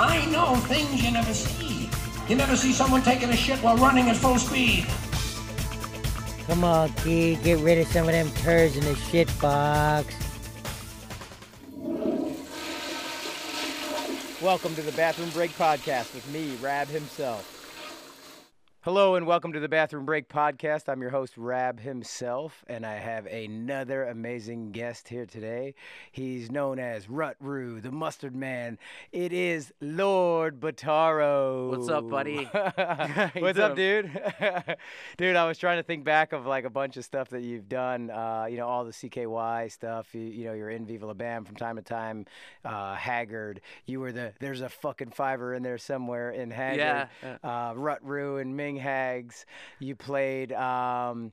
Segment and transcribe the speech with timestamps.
[0.00, 1.90] I know things you never see.
[2.26, 4.86] You never see someone taking a shit while running at full speed.
[6.46, 10.14] Come on, kid, get rid of some of them turds in the shit box.
[14.40, 17.59] Welcome to the Bathroom Break Podcast with me, Raab himself.
[18.82, 20.88] Hello and welcome to the Bathroom Break Podcast.
[20.88, 25.74] I'm your host, Raab himself, and I have another amazing guest here today.
[26.10, 28.78] He's known as Rut Roo, the Mustard Man.
[29.12, 31.68] It is Lord Bataro.
[31.68, 32.44] What's up, buddy?
[33.42, 34.18] What's up, dude?
[35.18, 37.68] dude, I was trying to think back of like a bunch of stuff that you've
[37.68, 38.08] done.
[38.08, 40.14] Uh, you know, all the CKY stuff.
[40.14, 42.24] You, you know, you're in Viva La Bam from time to time.
[42.64, 43.60] Uh, Haggard.
[43.84, 44.32] You were the.
[44.40, 47.10] There's a fucking fiver in there somewhere in Haggard.
[47.22, 47.36] Yeah.
[47.44, 49.46] Uh, Rut Roo and Minghags Hags.
[49.78, 50.52] You played.
[50.52, 51.32] Um,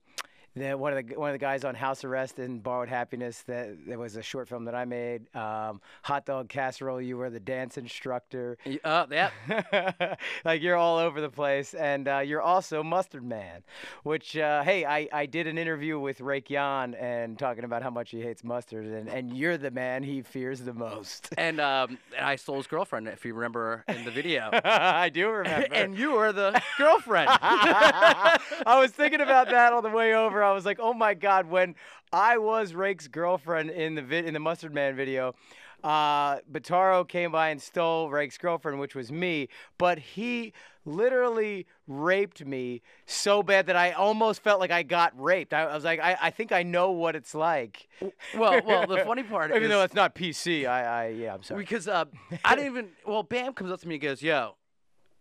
[0.60, 3.76] the, one of the one of the guys on house arrest in Borrowed Happiness that
[3.88, 5.34] that was a short film that I made.
[5.36, 7.02] Um, Hot Dog Casserole.
[7.02, 8.58] You were the dance instructor.
[8.84, 10.16] Uh, yeah.
[10.46, 13.64] like you're all over the place, and uh, you're also Mustard Man.
[14.04, 17.90] Which, uh, hey, I, I did an interview with Rake Yohn and talking about how
[17.90, 21.30] much he hates mustard, and, and you're the man he fears the most.
[21.38, 24.50] And um, I stole his girlfriend, if you remember in the video.
[24.64, 25.68] I do remember.
[25.72, 27.30] and you were the girlfriend.
[27.42, 28.40] I
[28.80, 30.44] was thinking about that on the way over.
[30.48, 31.76] I was like, oh my god, when
[32.12, 35.36] I was Rake's girlfriend in the vid- in the Mustard Man video.
[35.84, 40.52] Uh, Bataro came by and stole Rake's girlfriend, which was me, but he
[40.86, 45.53] literally raped me so bad that I almost felt like I got raped.
[45.53, 47.88] I, I was like, I, I think I know what it's like.
[48.36, 51.44] well, well, the funny part Even is though it's not PC, I, I yeah, I'm
[51.44, 51.62] sorry.
[51.62, 52.06] because uh,
[52.44, 52.90] I didn't even.
[53.06, 54.56] Well, Bam comes up to me and goes, "Yo,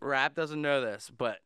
[0.00, 1.40] Rap doesn't know this, but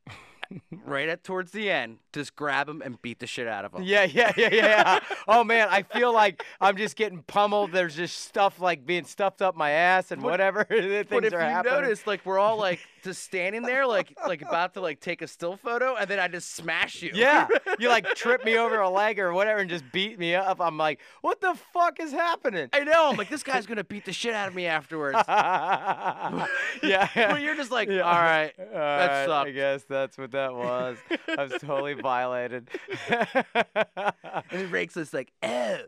[0.85, 3.83] right at towards the end, just grab him and beat the shit out of him."
[3.83, 5.01] Yeah, yeah, yeah, yeah.
[5.29, 7.73] oh man, I feel like I'm just getting pummeled.
[7.73, 11.39] There's just stuff like being stuffed up my ass and whatever things But if you
[11.39, 11.81] happening.
[11.83, 15.27] notice, like we're all like just standing there, like like about to like take a
[15.27, 17.11] still photo, and then I just smash you.
[17.15, 17.49] yeah,
[17.79, 20.61] you like trip me over a leg or whatever and just beat me up.
[20.61, 22.69] I'm like, what the fuck is happening?
[22.73, 23.09] I know.
[23.11, 25.19] I'm like, this guy's gonna beat the shit out of me afterwards.
[25.29, 27.09] yeah.
[27.31, 28.01] But you're just like, Yeah.
[28.03, 30.99] all right, All that right, I guess that's what that was.
[31.29, 32.69] I was totally violated.
[33.09, 35.79] And then Rake's just like, ew,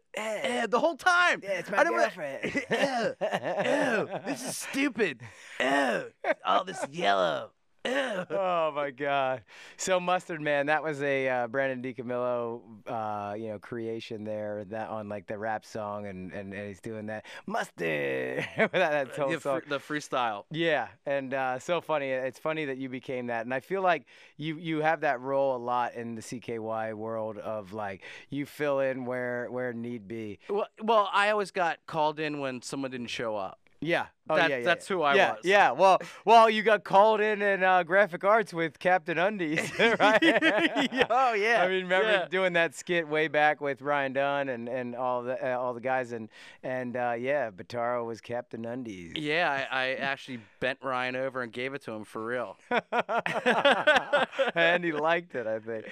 [0.70, 1.40] the whole time.
[1.42, 2.54] Yeah, it's my I don't wanna- girlfriend.
[2.70, 5.20] ew, ew, this is stupid.
[5.60, 6.04] Ew,
[6.44, 7.50] all this yellow.
[8.30, 9.42] Oh my god
[9.76, 14.88] so mustard man that was a uh, brandon DiCamillo, uh you know creation there that
[14.88, 19.30] on like the rap song and and, and he's doing that mustard that, that whole
[19.30, 19.60] The, song.
[19.62, 20.44] fr- the freestyle.
[20.50, 24.06] yeah and uh so funny it's funny that you became that and i feel like
[24.36, 28.78] you you have that role a lot in the cky world of like you fill
[28.80, 33.08] in where where need be Well, well, I always got called in when someone didn't
[33.08, 33.58] show up.
[33.80, 34.96] yeah oh, That- yeah, yeah, that's yeah.
[34.96, 35.40] who I yeah, was.
[35.44, 40.22] Yeah, well, well, you got called in in uh, graphic arts with Captain Undies, right?
[41.10, 41.62] oh yeah.
[41.62, 45.42] I mean, remember doing that skit way back with Ryan Dunn and, and all the
[45.44, 46.28] uh, all the guys and
[46.62, 49.12] and uh, yeah, Bataro was Captain Undies.
[49.16, 52.56] Yeah, I, I actually bent Ryan over and gave it to him for real.
[54.54, 55.86] and he liked it, I think.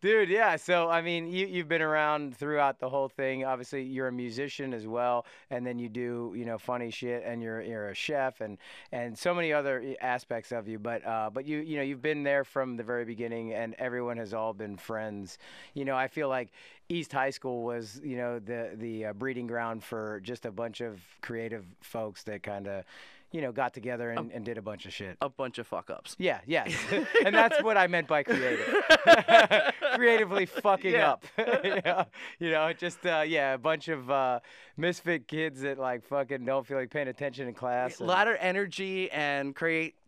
[0.00, 0.56] Dude, yeah.
[0.56, 3.44] So I mean, you you've been around throughout the whole thing.
[3.44, 7.42] Obviously, you're a musician as well, and then you do you know funny shit, and
[7.42, 8.58] you're you're a chef, and
[8.92, 10.78] and so many other aspects of you.
[10.78, 14.16] But uh, but you you know you've been there from the very beginning, and everyone
[14.16, 15.38] has all been friends.
[15.74, 16.50] You know, I feel like
[16.88, 20.80] East High School was you know the the uh, breeding ground for just a bunch
[20.80, 22.84] of creative folks that kind of
[23.32, 25.16] you know got together and, and did a bunch of shit.
[25.20, 26.14] A bunch of fuck ups.
[26.18, 26.72] Yeah, yes.
[27.24, 28.74] and that's what I meant by creative.
[29.94, 31.12] Creatively fucking Yeah.
[31.12, 31.24] up.
[31.64, 32.04] you, know,
[32.38, 34.40] you know, just uh, yeah, a bunch of uh,
[34.76, 37.98] misfit kids that like fucking don't feel like paying attention in class.
[37.98, 39.54] A and- lot of energy and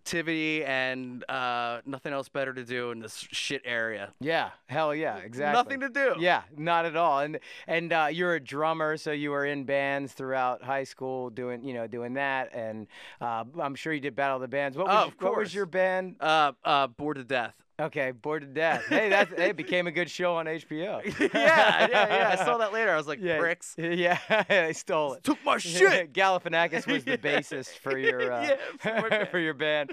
[0.09, 4.13] creativity and uh, nothing else better to do in this shit area.
[4.21, 5.59] yeah, hell yeah, exactly.
[5.77, 6.21] Nothing to do.
[6.21, 7.21] Yeah, not at all.
[7.21, 11.63] And and uh, you're a drummer, so you were in bands throughout high school, doing
[11.63, 12.55] you know doing that.
[12.55, 12.87] And
[13.21, 14.77] uh, I'm sure you did Battle the Bands.
[14.77, 16.17] What was, Oh, your- of what was your band?
[16.21, 17.55] Uh, uh, bored to death.
[17.81, 18.87] Okay, Bored to Death.
[18.89, 21.01] Hey, that's it became a good show on HBO.
[21.33, 22.37] yeah, yeah, yeah.
[22.37, 22.91] I saw that later.
[22.93, 23.77] I was like, Yeah, bricks.
[23.79, 24.19] Yeah,
[24.51, 25.23] I stole it.
[25.23, 26.13] Took my shit.
[26.13, 28.43] Galifianakis was the bassist for your uh,
[28.83, 29.29] Yeah, for band.
[29.35, 29.93] your band.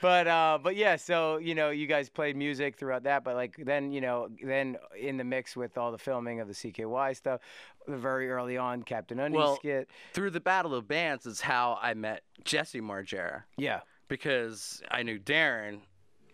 [0.00, 3.54] but uh, but yeah, so you know, you guys played music throughout that, but like
[3.58, 7.40] then you know, then in the mix with all the filming of the CKY stuff,
[7.86, 9.90] very early on, Captain Undies Well, skit.
[10.14, 15.18] Through the Battle of Bands is how I met Jesse Margera Yeah, because I knew
[15.18, 15.80] Deron.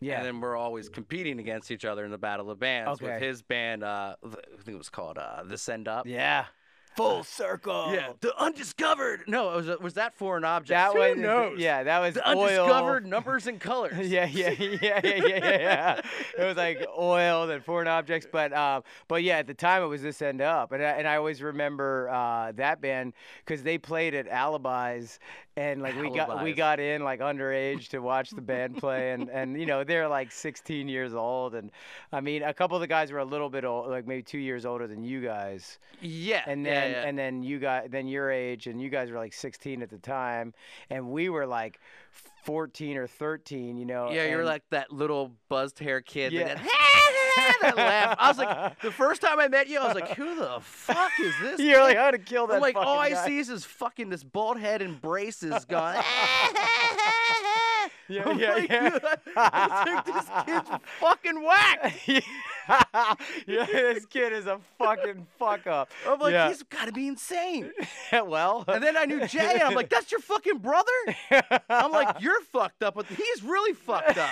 [0.04, 3.20] Yeah, And then we're always competing against each other in the Battle of Bands with
[3.20, 3.82] his band.
[3.82, 4.28] Uh, I
[4.62, 6.06] think it was called uh, The Send Up.
[6.06, 6.46] yeah.
[6.96, 7.92] Full circle.
[7.92, 9.24] Yeah, the undiscovered.
[9.26, 10.68] No, was was that foreign object?
[10.76, 11.58] That Who was knows?
[11.58, 12.40] yeah, that was the oil.
[12.44, 14.08] undiscovered numbers and colors.
[14.08, 16.00] yeah, yeah, yeah, yeah, yeah, yeah.
[16.38, 19.86] It was like oil and foreign objects, but um, but yeah, at the time it
[19.86, 23.12] was this end up, and I, and I always remember uh, that band
[23.44, 25.18] because they played at Alibis,
[25.56, 29.28] and like we got we got in like underage to watch the band play, and
[29.32, 31.70] and you know they're like 16 years old, and
[32.12, 34.38] I mean a couple of the guys were a little bit old, like maybe two
[34.38, 37.08] years older than you guys, Yeah, and yeah, then yeah.
[37.08, 39.98] and then you got then your age and you guys were like 16 at the
[39.98, 40.52] time
[40.90, 41.78] and we were like
[42.44, 46.32] 14 or 13 you know Yeah, you were and- like that little buzzed hair kid
[46.32, 46.60] Yeah.
[47.60, 48.16] that, laugh.
[48.18, 51.10] I was like, the first time I met you, I was like, who the fuck
[51.20, 51.60] is this?
[51.60, 54.08] you're like how to kill that I'm like, all I guy." see is this fucking
[54.08, 55.96] this bald head and braces going.
[58.08, 58.98] Yeah I'm yeah like, yeah
[59.36, 62.00] I was like, this kid's fucking whack.
[63.46, 66.48] yeah this kid is a fucking fuck up I'm like, yeah.
[66.48, 67.72] he's got to be insane.
[68.12, 70.90] well And then I knew Jay, and I'm like, that's your fucking brother.
[71.68, 74.30] I'm like, you're fucked up, but he's really fucked up.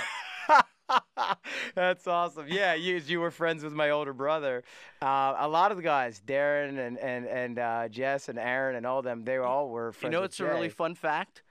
[1.74, 2.46] That's awesome.
[2.48, 4.62] Yeah, you you were friends with my older brother.
[5.00, 8.86] Uh, a lot of the guys, Deron and and and uh, Jess and Aaron and
[8.86, 11.42] all them, they all were You know, it's a really fun fact.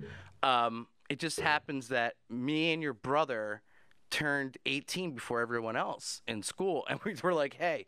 [0.43, 3.61] Um, it just happens that me and your brother
[4.09, 7.87] turned 18 before everyone else in school, and we were like, "Hey,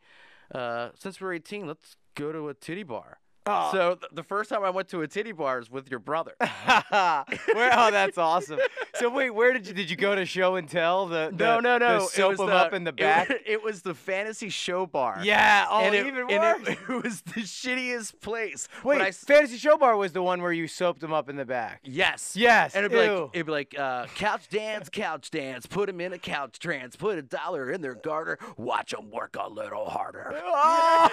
[0.54, 3.70] uh, since we're 18, let's go to a titty bar." Oh.
[3.74, 6.34] So th- the first time I went to a titty bar is with your brother.
[6.40, 8.60] Where, oh, that's awesome.
[8.96, 11.60] So wait, where did you did you go to show and tell the, the no,
[11.60, 12.00] no, no.
[12.00, 13.30] the it soap was 'em the- up in the back?
[13.30, 15.20] wa- It, was the fantasy show bar.
[15.24, 15.66] yeah.
[15.70, 16.68] Oh, and it, even worse.
[16.68, 18.68] it, it was the shittiest place.
[18.84, 21.46] Wait, I Fantasy Show Bar was the one where you soaped them up in the
[21.46, 21.82] back.
[21.84, 22.36] Yes.
[22.36, 23.14] Yes, And it'd be ew.
[23.24, 25.66] like it'd be like uh, couch dance, couch dance.
[25.66, 26.96] Put them in a couch trance.
[26.96, 28.38] Put a dollar in their garter.
[28.58, 30.34] Watch them work a little harder.
[30.46, 31.10] Oh!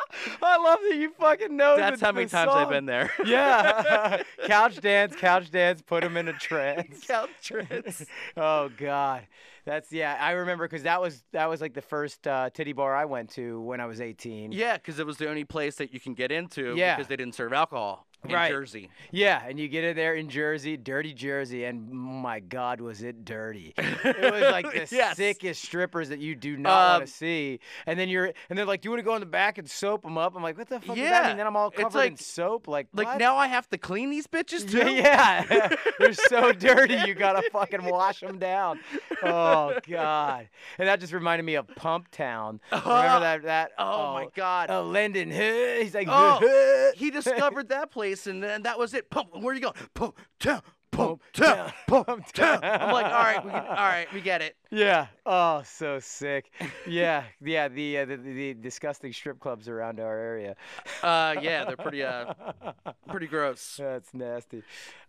[0.42, 1.76] I love that you fucking know.
[1.76, 3.10] That's the- how many times I've been there.
[3.24, 4.22] Yeah.
[4.46, 7.04] couch dance, couch dance, put him in a trance.
[7.06, 8.04] couch trance.
[8.36, 9.26] oh God,
[9.64, 10.16] that's yeah.
[10.20, 13.30] I remember because that was that was like the first uh, titty bar I went
[13.30, 14.52] to when I was 18.
[14.52, 16.96] Yeah, because it was the only place that you can get into Yeah.
[16.96, 18.50] because they didn't serve alcohol in Right.
[18.50, 18.88] Jersey.
[19.10, 23.24] Yeah, and you get in there in Jersey, dirty Jersey, and my God, was it
[23.24, 23.74] dirty!
[23.76, 25.16] It was like the Yes.
[25.16, 27.60] sickest strippers that you do not want Um, to see.
[27.86, 29.68] And then you're, and they're like, "Do you want to go in the back and
[29.68, 32.12] soap them up?" I'm like, "What the fuck Yeah, and Then I'm all covered in
[32.12, 32.68] like- soap.
[32.68, 33.18] Like, Like what?
[33.18, 34.78] now I have to clean these bitches too.
[34.92, 35.74] Yeah, yeah.
[35.98, 36.94] they're so dirty.
[37.06, 38.80] You gotta fucking wash them down.
[39.22, 40.48] Oh God!
[40.78, 42.60] And that just reminded me of Pump Town.
[42.70, 43.42] Remember that?
[43.42, 43.72] That.
[43.78, 44.70] Oh, my God.
[44.70, 45.30] Oh, Lyndon.
[45.30, 46.08] He's like.
[46.10, 49.10] Oh, he discovered that place, and then that was it.
[49.10, 49.74] Pump, where are you going?
[49.94, 52.60] Pump town, pump town, pump town.
[52.62, 54.56] I'm like, all right, we all right, we get it.
[54.72, 55.08] Yeah.
[55.26, 56.50] Oh, so sick.
[56.86, 57.68] Yeah, yeah.
[57.68, 60.56] The, uh, the the disgusting strip clubs around our area.
[61.02, 62.32] Uh, yeah, they're pretty, uh,
[63.10, 63.76] pretty gross.
[63.78, 64.62] That's nasty.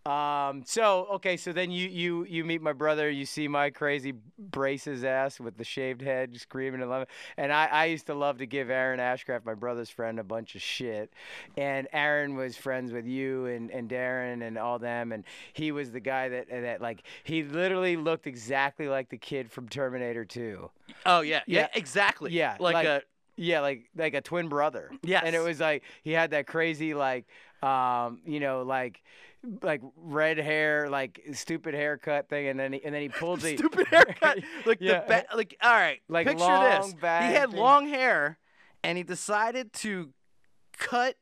[0.06, 3.10] Um, so okay, so then you you you meet my brother.
[3.10, 7.08] You see my crazy braces ass with the shaved head, screaming and loving.
[7.38, 10.56] And I I used to love to give Aaron Ashcraft, my brother's friend, a bunch
[10.56, 11.14] of shit.
[11.56, 15.14] And Aaron was friends with you and and Deron and all them.
[15.14, 15.24] And
[15.54, 19.70] he was the guy that that like he literally looked exactly like the kid from
[19.70, 20.70] Terminator 2.
[21.06, 21.68] Oh yeah, yeah, Yeah.
[21.76, 22.32] exactly.
[22.32, 23.02] Yeah, like, like- a
[23.36, 24.92] Yeah, like like a twin brother.
[25.04, 25.24] Yes.
[25.26, 27.26] And it was like he had that crazy like
[27.62, 29.02] um, you know, like
[29.62, 33.56] like red hair, like stupid haircut thing, and then he, and then he pulled the
[33.58, 34.40] stupid haircut.
[34.66, 35.00] Like Yeah.
[35.02, 36.92] the ba- like all right, Like picture long this.
[37.02, 37.60] he had thing.
[37.60, 38.38] long hair,
[38.84, 40.10] and he decided to
[40.78, 41.16] cut.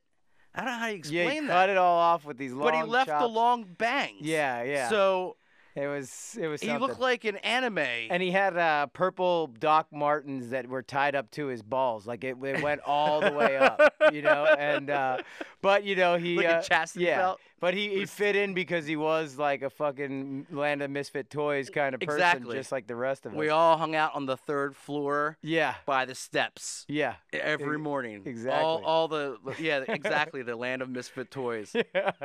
[0.54, 1.48] I don't know how you explain yeah, he that.
[1.48, 2.70] cut it all off with these long.
[2.70, 2.82] Bangs.
[2.82, 4.20] But he left the long bangs.
[4.22, 4.90] Yeah, yeah.
[4.90, 5.38] So
[5.76, 6.62] it was it was.
[6.62, 7.78] he looked like an anime.
[7.78, 12.24] and he had uh, purple Doc Martens that were tied up to his balls, like
[12.24, 13.80] it, it went all the way up,
[14.14, 14.48] you know.
[14.62, 15.18] And uh,
[15.62, 17.40] but you know he Like a uh, chastity yeah, belt?
[17.62, 21.70] But he, he fit in because he was like a fucking land of misfit toys
[21.70, 22.58] kind of person, Exactly.
[22.58, 23.38] just like the rest of us.
[23.38, 27.16] we all hung out on the third floor yeah, by the steps yeah.
[27.32, 28.24] every morning.
[28.26, 28.62] exactly.
[28.62, 30.42] All, all the yeah, exactly.
[30.44, 31.74] the land of misfit toys.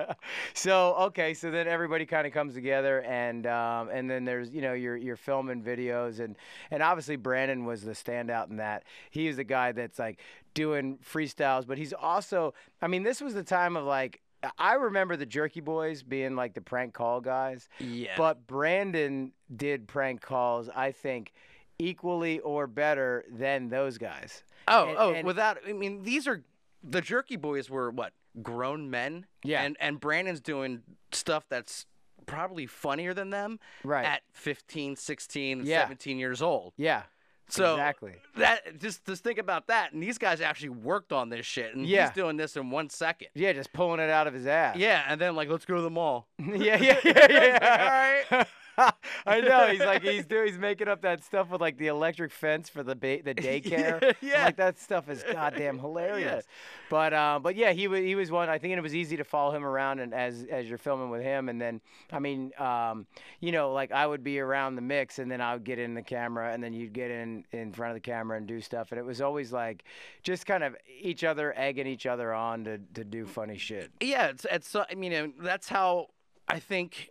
[0.54, 4.62] so okay, so then everybody kind of comes together, and um, and then there's you
[4.62, 6.36] know you're you're filming videos, and
[6.70, 8.84] and obviously Brandon was the standout in that.
[9.10, 10.18] He was the guy that's like
[10.54, 14.22] doing freestyles, but he's also I mean this was the time of like.
[14.58, 18.14] I remember the Jerky Boys being like the prank call guys, Yeah.
[18.16, 21.32] but Brandon did prank calls, I think,
[21.78, 24.42] equally or better than those guys.
[24.68, 25.58] Oh, And- oh, and- without.
[25.66, 26.42] I mean, these are
[26.82, 28.12] the Jerky Boys were what
[28.42, 29.26] grown men.
[29.44, 29.62] Yeah.
[29.62, 31.86] And and Brandon's doing stuff that's
[32.26, 34.04] probably funnier than them Right.
[34.04, 35.82] at 15, 16, Yeah.
[35.82, 36.72] 17 years old.
[36.76, 37.04] Yeah.
[37.48, 38.14] So Exactly.
[38.36, 39.92] that just just think about that.
[39.92, 42.06] And these guys actually worked on this shit, and Yeah.
[42.08, 43.28] he's doing this in one second.
[43.34, 44.76] Yeah, just pulling it out of his ass.
[44.76, 46.26] Yeah, and then like, let's go to the mall.
[46.38, 48.20] yeah, yeah, yeah, yeah.
[48.30, 48.46] All right.
[49.26, 49.68] I know.
[49.68, 50.46] He's like he's doing.
[50.46, 54.02] He's making up that stuff with like the electric fence for the ba- the daycare.
[54.02, 54.44] I'm yeah.
[54.44, 56.44] Like that stuff is goddamn hilarious.
[56.88, 58.48] But uh, but yeah, he was he was one.
[58.48, 61.22] I think it was easy to follow him around and as as you're filming with
[61.22, 61.80] him, and then
[62.12, 63.06] I mean, um,
[63.40, 65.94] you know, like I would be around the mix, and then I would get in
[65.94, 68.92] the camera, and then you'd get in in front of the camera and do stuff,
[68.92, 69.84] and it was always like
[70.22, 73.90] just kind of each other egging each other on to to do funny shit.
[74.00, 76.08] Yeah, it's, it's I mean, that's how
[76.48, 77.10] I think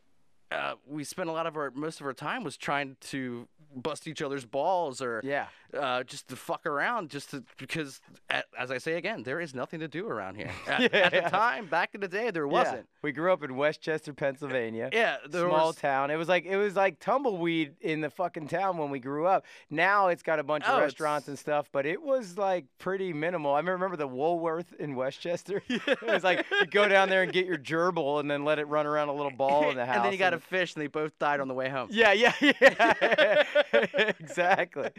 [0.55, 4.08] uh, we spent a lot of our most of our time was trying to bust
[4.08, 5.48] each other's balls or Yeah.
[5.77, 9.53] uh, just to fuck around, just to, because at, as I say again, there is
[9.53, 10.51] nothing to do around here.
[10.67, 11.22] At, at Yeah.
[11.22, 12.88] the time, back in the day, there wasn't.
[13.01, 14.89] We grew up in West Chester, Pennsylvania.
[14.91, 16.10] Yeah, small was, town.
[16.10, 19.46] It was like it was like tumbleweed in the fucking town when we grew up.
[19.70, 22.65] Now it's got a bunch Oh, of it's- restaurants and stuff, but it was like
[22.79, 23.53] pretty minimal.
[23.53, 25.62] I remember the Woolworth in West Chester.
[25.70, 28.65] it was like you go down there and get your gerbil and then let it
[28.67, 29.96] run around a little ball in the house.
[29.98, 31.89] and then you got a fish, and they both died on the way home.
[31.91, 33.44] yeah, yeah, yeah,
[34.19, 34.89] exactly.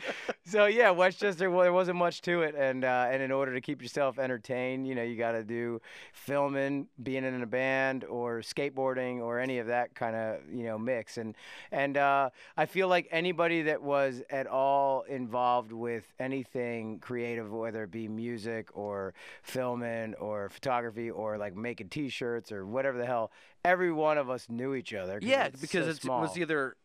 [0.44, 1.50] So yeah, West Chester.
[1.50, 4.87] Well, there wasn't much to it, and uh, and in order to keep yourself entertained,
[4.87, 5.80] you know, you got to do
[6.12, 10.78] filming, being in a band, or skateboarding, or any of that kind of you know
[10.78, 11.16] mix.
[11.18, 11.35] And
[11.70, 17.85] and uh, I feel like anybody that was at all involved with anything creative, whether
[17.85, 23.30] it be music or filming or photography or like making T-shirts or whatever the hell,
[23.64, 25.18] every one of us knew each other.
[25.23, 26.76] Yeah, because so it's- it was either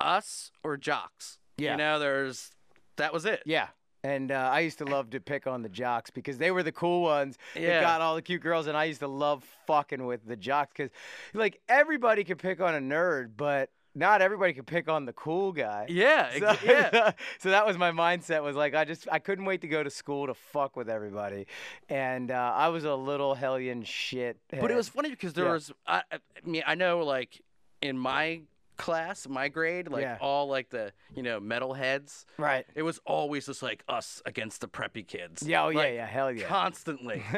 [0.00, 1.38] us or jocks.
[1.56, 1.72] Yeah.
[1.72, 2.50] You know, there's
[2.96, 3.42] that was it.
[3.46, 3.68] Yeah.
[4.04, 6.70] And uh, I used to love to pick on the jocks because they were the
[6.72, 7.68] cool ones Yeah.
[7.68, 10.72] that got all the cute girls, and I used to love fucking with the jocks
[10.76, 10.90] because,
[11.34, 15.50] like, everybody could pick on a nerd, but not everybody could pick on the cool
[15.50, 15.86] guy.
[15.88, 17.10] Yeah, So, yeah.
[17.40, 18.44] so that was my mindset.
[18.44, 21.48] Was like I just I couldn't wait to go to school to fuck with everybody,
[21.88, 24.38] and uh, I was a little hellion shit.
[24.48, 25.52] But it was funny because there Yeah.
[25.52, 27.42] was I, I mean I know like
[27.82, 28.42] in my
[28.78, 30.16] class, my grade, like Yeah.
[30.20, 32.24] all like the you know metal heads.
[32.38, 32.64] right.
[32.74, 35.42] It was always just like us against the preppy kids.
[35.42, 35.64] Yeah.
[35.64, 35.86] Oh yeah.
[35.88, 36.06] Yeah.
[36.06, 36.46] Hell yeah.
[36.46, 37.22] Constantly.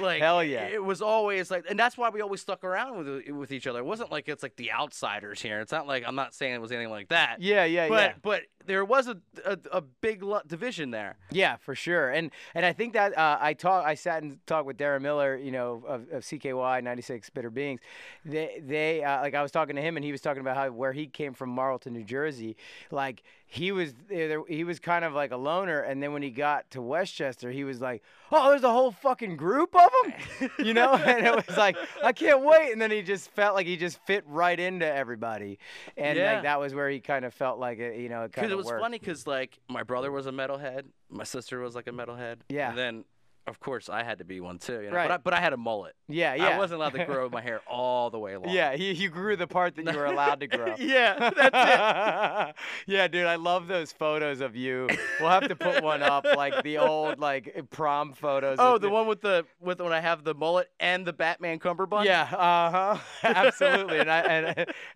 [0.00, 0.66] Like hell yeah.
[0.66, 3.78] It was always like, and that's why we always stuck around with with each other.
[3.80, 5.60] It wasn't like it's like the outsiders here.
[5.60, 7.40] It's not like I'm not saying it was anything like that.
[7.40, 7.64] yeah.
[7.64, 7.88] Yeah.
[7.88, 8.14] But yeah.
[8.22, 11.16] but there was a a, a big lo- division there.
[11.30, 12.10] Yeah, for sure.
[12.10, 15.36] And and I think that uh, I talk I sat and talked with Deron Miller,
[15.36, 17.80] you know, of, of CKY 96 Bitter Beings.
[18.24, 20.70] They they uh, like I was talking to him and he was talking about how
[20.70, 22.56] where he came from Marlton, New Jersey,
[22.90, 23.22] like
[23.54, 26.70] he was eh, he was kind of like a loner and then when he got
[26.70, 30.72] to West Chester, he was like, "Oh, there's a whole fucking group of them." you
[30.72, 30.94] know?
[30.94, 33.98] And it was like, "I can't wait." And then he just felt like he just
[34.06, 35.58] fit right into everybody.
[35.98, 36.32] And Yeah.
[36.32, 38.56] like that was where he kind of felt like it, you know, Because kind it
[38.56, 38.80] was worked.
[38.80, 42.36] funny because like my brother was a metalhead, my sister was like a metalhead.
[42.48, 42.70] Yeah.
[42.70, 43.04] And then
[43.46, 44.80] of course I had to be one too.
[44.80, 44.96] You know?
[44.96, 45.08] Right.
[45.08, 45.94] But I, but I had a mullet.
[46.08, 46.48] Yeah, yeah.
[46.48, 48.50] I wasn't allowed to grow my hair all the way long.
[48.54, 50.74] Yeah, he, you grew the part that you were allowed to grow.
[50.78, 54.88] yeah, that's yeah, dude, I love those photos of you.
[55.20, 58.56] We'll have to put one up, like the old like prom photos.
[58.60, 62.06] Oh, the one with the with when I have the mullet and the Batman cummerbund.
[62.06, 63.98] Yeah, uh huh, absolutely.
[63.98, 64.46] And I and,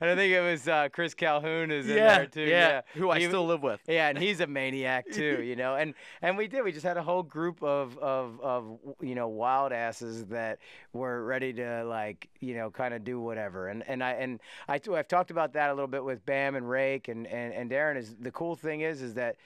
[0.01, 2.43] and I think it was uh, Chris Calhoun is in yeah, there too.
[2.43, 2.81] yeah.
[2.95, 3.81] Who I He- still live with.
[3.89, 5.75] Yeah, and he's a maniac too, you know.
[5.77, 6.63] And and we did.
[6.65, 10.59] We just had a whole group of of of you know wild asses that
[10.93, 13.69] were ready to like you know kind of do whatever.
[13.69, 16.69] And and I and I I've talked about that a little bit with Bam and
[16.69, 17.97] Rake and and and Deron.
[17.97, 19.37] Is the cool thing is is that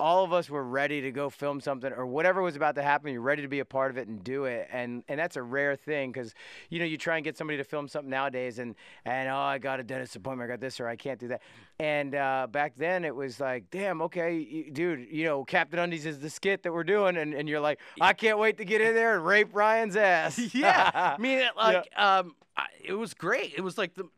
[0.00, 3.12] all of us were ready to go film something or whatever was about to happen
[3.12, 4.68] you're ready to be a part of it and do it.
[4.72, 6.34] And and that's a rare thing because
[6.70, 8.74] you know you try and get somebody to film something nowadays and
[9.04, 11.42] and oh i got a dentist appointment i got this or i can't do that.
[11.80, 16.20] And uh, back then it was like damn okay dude you know captain undies is
[16.20, 17.16] the skit that we're doing.
[17.16, 20.38] And, and you're like i can't wait to get in there and rape ryan's ass.
[20.58, 20.90] Yeah.
[20.94, 23.54] I mean, it, like, um, I, it was great.
[23.56, 24.08] It was like the,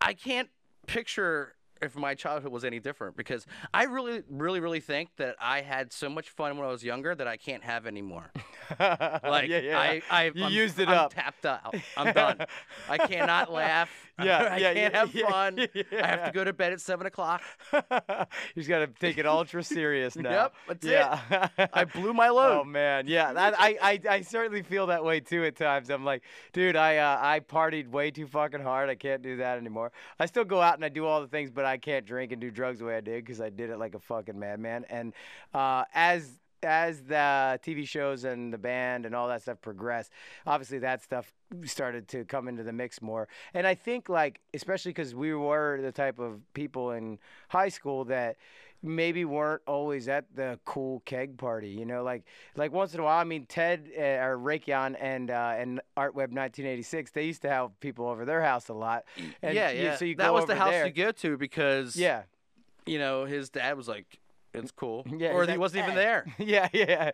[0.00, 0.48] I can't
[0.86, 5.60] picture if my childhood was any different because I really, really, really think that I
[5.62, 8.30] had so much fun when I was younger that I can't have anymore.
[8.78, 9.78] Like, yeah, yeah.
[9.78, 11.14] I, I, You I'm- used it I'm up.
[11.14, 11.74] tapped out.
[11.96, 12.38] I'm done.
[12.88, 13.90] I cannot laugh.
[14.24, 15.58] Yeah, I yeah, can't yeah, have yeah, fun.
[16.02, 17.40] I have to go to bed at seven o'clock.
[17.72, 17.80] you
[18.56, 20.30] just got to take it ultra serious now.
[20.30, 20.90] Yep, that's it.
[20.90, 21.48] yeah.
[21.72, 22.60] I blew my load.
[22.60, 25.88] Oh man, yeah, that, I, I I certainly feel that way too at times.
[25.88, 26.22] I'm like,
[26.52, 28.88] dude, I uh, I partied way too fucking hard.
[28.88, 29.92] I can't do that anymore.
[30.18, 32.40] I still go out and I do all the things, but I can't drink and
[32.40, 34.84] do drugs the way I did because I did it like a fucking madman.
[34.88, 35.12] And
[35.54, 40.10] uh, as as the TV shows and the band and all that stuff progressed,
[40.46, 41.32] obviously that stuff
[41.64, 43.28] started to come into the mix more.
[43.54, 48.04] And I think like especially because we were the type of people in high school
[48.06, 48.36] that
[48.80, 51.68] maybe weren't always at the cool keg party.
[51.68, 52.24] You know, like
[52.56, 53.18] like once in a while.
[53.18, 57.78] I mean, Ted uh, or Raytheon and uh, and Artweb 1986, they used to have
[57.80, 59.04] people over their house a lot.
[59.42, 59.96] And yeah, you- yeah.
[59.96, 60.86] so you that was the house there.
[60.86, 62.22] you go to because Yeah.
[62.86, 64.18] you know his dad was like,
[64.58, 66.26] "It's cool," Yeah, or he like, wasn't even there.
[66.38, 67.10] yeah, yeah.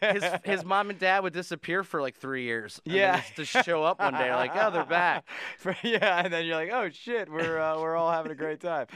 [0.00, 2.80] His his mom and dad would disappear for like three years.
[2.84, 3.20] Yeah.
[3.20, 5.24] just to show up one day, like, oh, they're back.
[5.58, 8.60] For- yeah, and then you're like, oh shit, we're uh, we're all having a great
[8.60, 8.86] time,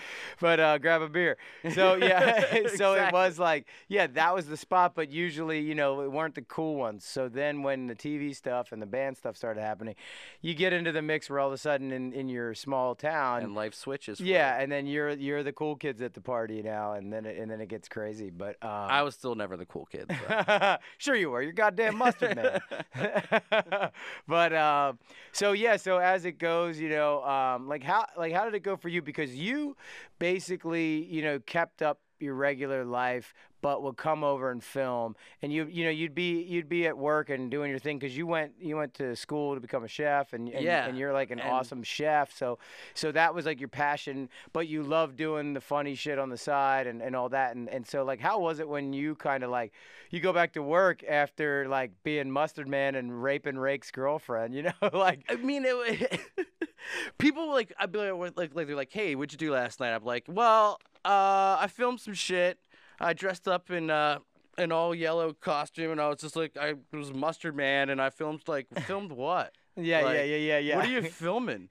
[0.40, 1.36] but uh, grab a beer.
[1.72, 4.94] So yeah, so it was like, yeah, that was the spot.
[4.94, 7.04] But usually, you know, it weren't the cool ones.
[7.04, 9.94] So then when the TV stuff and the band stuff started happening,
[10.40, 13.42] you get into the mix where all of a sudden in, in your small town.
[13.42, 14.18] And life switches.
[14.18, 14.62] for yeah, you.
[14.62, 17.50] and then you're you're the cool kids at the party now, and then it, and
[17.50, 18.30] then it gets crazy.
[18.30, 20.10] But um, I was still never the cool kid.
[20.28, 20.76] so.
[20.98, 21.42] sure you were.
[21.42, 22.60] You're goddamn mustard man.
[24.28, 24.98] but um,
[25.32, 28.62] so yeah, so as it goes, you know, um, like how like how did it
[28.62, 29.02] go for you?
[29.02, 29.76] Because you
[30.18, 33.34] basically, you know, kept up your regular life,
[33.64, 36.98] but would come over and film, and you you know you'd be you'd be at
[36.98, 39.88] work and doing your thing because you went you went to school to become a
[39.88, 42.36] chef, and and, Yeah, and you're like an and- awesome chef.
[42.36, 42.58] So
[42.92, 46.36] so that was like your passion, but you love doing the funny shit on the
[46.36, 47.56] side and, and all that.
[47.56, 49.72] And, and so like how was it when you kind of like
[50.10, 54.62] you go back to work after like being mustard man and raping Rake's girlfriend, you
[54.82, 54.90] know?
[54.92, 56.20] like I mean, it,
[57.18, 59.94] people like I'd be like, like, like they're like, "Hey, what'd you do last night?"
[59.94, 62.58] I'm like, "Well, uh, I filmed some shit.
[63.00, 64.18] I dressed up in uh,
[64.58, 68.10] an all yellow costume, and I was just like, I was mustard man, and I
[68.10, 69.52] filmed like filmed what?
[69.76, 70.76] yeah, yeah, like, yeah, yeah, yeah.
[70.76, 71.68] What are you filming?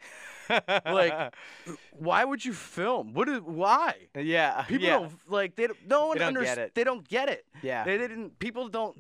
[0.50, 1.34] like,
[1.92, 3.14] why would you film?
[3.14, 3.30] What?
[3.30, 3.96] Is, why?
[4.16, 5.00] yeah, People yeah.
[5.00, 5.68] don't like they.
[5.68, 6.70] Don't, no one don't get understands.
[6.70, 6.76] it.
[6.76, 7.46] They don't get it.
[7.62, 7.84] Yeah.
[7.86, 8.40] They didn't.
[8.40, 8.98] People don't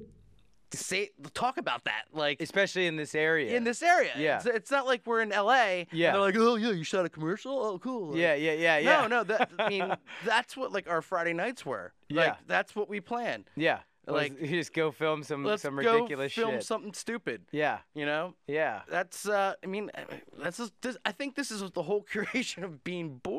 [0.73, 2.05] say talk about that.
[2.13, 3.55] Like especially in this area.
[3.55, 4.11] in this area.
[4.17, 4.37] Yeah.
[4.37, 5.83] It's, it's not like we're in LA.
[5.91, 6.11] Yeah.
[6.13, 7.57] They're like, oh yeah, you shot a commercial.
[7.59, 8.09] Oh cool.
[8.11, 9.01] Like, Yeah, yeah, yeah, yeah.
[9.01, 9.23] No, no.
[9.23, 9.93] That I mean,
[10.25, 11.93] that's what like our Friday nights were.
[12.09, 12.35] Like Yeah.
[12.47, 13.49] that's what we planned.
[13.55, 13.79] Yeah.
[14.05, 16.63] Like, you just go film some Let's some go ridiculous film shit.
[16.63, 17.43] something stupid.
[17.53, 17.77] Yeah.
[17.95, 18.33] You know.
[18.47, 18.81] Yeah.
[18.89, 19.25] That's.
[19.29, 19.89] uh I mean,
[20.37, 20.73] that's just.
[20.81, 23.32] This, I think this is the whole creation of being bored.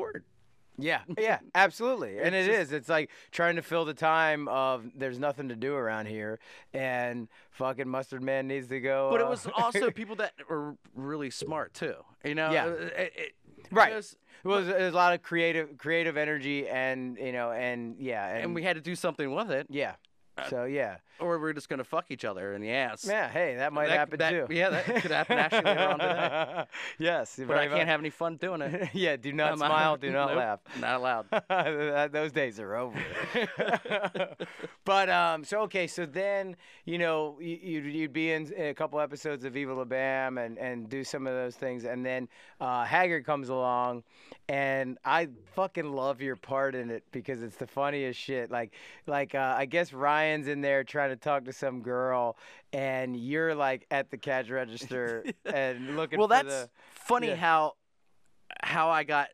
[0.77, 2.19] Yeah, yeah, absolutely.
[2.19, 2.71] And it is.
[2.71, 6.39] It's like trying to fill the time of there's nothing to do around here,
[6.73, 9.09] and fucking mustard man needs to go.
[9.11, 11.95] But it uh, was also people that were really smart too.
[12.23, 12.51] You know.
[12.51, 12.65] Yeah.
[12.65, 13.35] Uh, It, it,
[13.71, 13.91] Right.
[13.91, 18.27] it was, it was a lot of creative creative energy, and you know, and yeah,
[18.27, 19.95] and, and we had to do something with it, yeah.
[20.49, 23.05] So yeah, or we're just gonna fuck each other in the ass.
[23.07, 23.29] yeah.
[23.29, 24.47] Hey, that might That- happen that- too.
[24.53, 26.65] yeah, that could happen actually later on today.
[26.99, 28.89] yes, But I can't have any fun doing it.
[28.93, 30.59] yeah, do not I'm- smile, do not Nope, laugh.
[30.79, 32.11] Not allowed.
[32.11, 32.99] Those days are over.
[34.83, 38.99] but um, so okay, so then you know you, you'd, you'd be in a couple
[38.99, 42.27] episodes of Viva La Bam and and do some of those things, and then
[42.59, 44.03] uh, Haggard comes along,
[44.49, 48.51] and I fucking love your part in it because it's the funniest shit.
[48.51, 48.73] Like
[49.07, 49.93] like uh, I guess
[50.25, 52.37] Ryan's in there trying to talk to some girl,
[52.73, 56.19] and you're like at the cash register and looking.
[56.19, 57.35] well, that's the, funny yeah.
[57.35, 57.73] how
[58.61, 59.29] how I got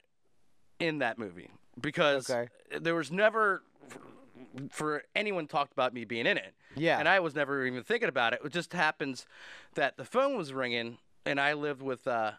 [0.80, 1.50] in that movie
[1.80, 2.50] because Okay.
[2.80, 3.64] there was never
[4.70, 6.54] for anyone talked about me being in it.
[6.76, 7.00] Yeah.
[7.00, 8.42] And I was never even thinking about it.
[8.44, 9.26] It just happens
[9.76, 12.32] that the phone was ringing and I lived with uh,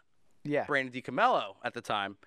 [0.43, 0.65] yeah.
[0.65, 2.17] Brandon DiCamillo at the time.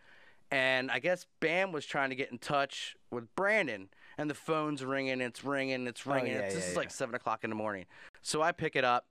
[0.51, 4.85] And I guess Bam was trying to get in touch with Brandon, and the phone's
[4.85, 6.35] ringing, it's ringing, it's oh, ringing.
[6.35, 7.87] Oh, yeah, it's, this yeah, is like seven o'clock in the morning.
[8.23, 9.07] So I pick it up,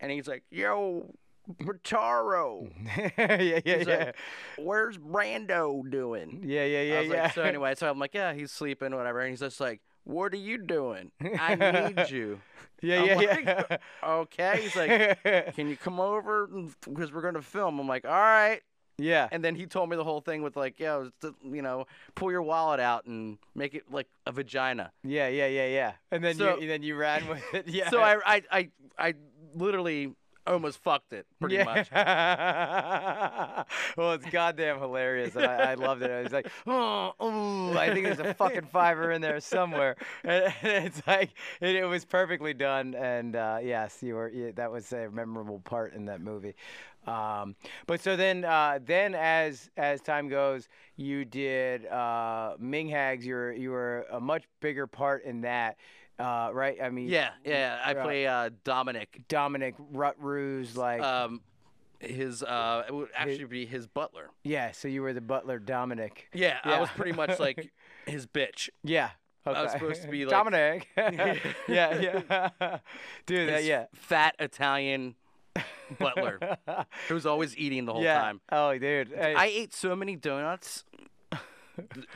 [0.00, 1.14] and he's like, "Yo,
[1.62, 2.70] Bertaro,
[3.18, 3.96] yeah, yeah, He's yeah.
[3.96, 4.16] like,
[4.58, 7.22] where's Brando doing?" yeah, yeah, I yeah, was yeah.
[7.22, 10.32] like, so anyway, so I'm like, "Yeah, he's sleeping, whatever." And he's just like, "What
[10.32, 11.12] are you doing?
[11.20, 11.54] I
[11.96, 12.40] need you."
[12.82, 13.76] yeah, I'm yeah, like, yeah.
[14.04, 14.60] Okay.
[14.62, 15.22] He's like,
[15.54, 16.48] "Can you come over
[16.84, 18.60] because we're gonna film?" I'm like, "All right."
[18.98, 19.28] Yeah.
[19.30, 22.30] And then he told me the whole thing with like, yeah, the- you know, pull
[22.30, 24.92] your wallet out and make it like a vagina.
[25.04, 25.92] Yeah, yeah, yeah, yeah.
[26.10, 27.68] And then So- you then you ran with it.
[27.78, 27.90] Yeah.
[27.90, 29.14] So I, I, I, I
[29.54, 30.14] literally
[30.52, 31.64] almost fucked it pretty yeah.
[31.64, 31.90] much.
[33.96, 36.10] well, it's goddamn hilarious, and I, I loved it.
[36.10, 39.96] I was like, oh, ooh, I think there's a fucking fiver in there somewhere.
[40.24, 41.30] And, it's like
[41.60, 44.28] it, it was perfectly done, and uh, yes, you were.
[44.28, 46.54] Yeah, that was a memorable part in that movie.
[47.06, 47.54] Um,
[47.86, 53.24] but so then, uh, then as as time goes, you did uh, Minghags.
[53.24, 55.76] You were you were a much bigger part in that,
[56.18, 56.78] uh, right?
[56.82, 57.80] I mean, Yeah, yeah.
[57.84, 58.02] I Right.
[58.04, 59.22] play uh, Dominic.
[59.28, 61.42] Dominic Rutruse, like Um,
[62.00, 64.30] his uh, it would actually be his butler.
[64.44, 64.70] yeah.
[64.72, 66.28] So you were the butler, Dominic.
[66.32, 67.70] Yeah, I was pretty much like
[68.06, 68.68] his bitch.
[68.84, 69.10] Yeah.
[69.46, 70.88] I was supposed to be like- Dominic.
[70.96, 72.78] yeah, yeah.
[73.26, 73.86] Dude, that, yeah.
[73.94, 75.14] fat Italian
[75.98, 76.58] butler
[77.08, 78.20] who's always eating the whole yeah.
[78.20, 78.40] time.
[78.52, 79.14] Oh, dude.
[79.18, 80.84] I ate so many donuts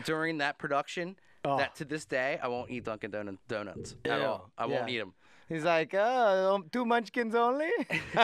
[0.04, 1.56] during that production Oh.
[1.58, 4.50] that to this day I won't eat Dunkin' Donut donuts at all.
[4.56, 5.14] I won't eat them.
[5.48, 7.68] He's like, oh, um, two munchkins only.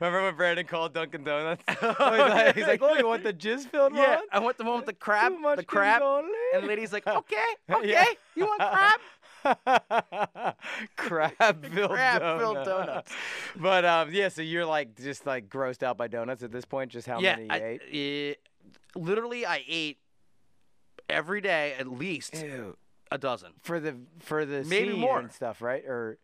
[0.00, 1.62] Remember when Brandon called Dunkin' Donuts?
[1.68, 4.24] he's, like, he's like, oh, you want the jizz filled Yeah, one?
[4.32, 6.30] I want the one with the crab, Two the crab, only?
[6.52, 7.36] and the lady's like, okay,
[7.70, 8.04] okay, Yeah.
[8.34, 9.00] you want crab?
[10.96, 12.68] crab filled Crab-filled donuts.
[12.68, 13.12] donuts.
[13.56, 16.90] But um, yeah, so you're like just like grossed out by donuts at this point.
[16.90, 17.80] Just how yeah, many you I, ate?
[17.92, 18.34] eh,
[18.98, 19.98] literally, I ate
[21.08, 22.76] every day at least Ew.
[23.10, 23.52] a dozen.
[23.62, 25.18] For the for the Maybe scene more.
[25.20, 25.84] and stuff, right?
[25.86, 26.18] Or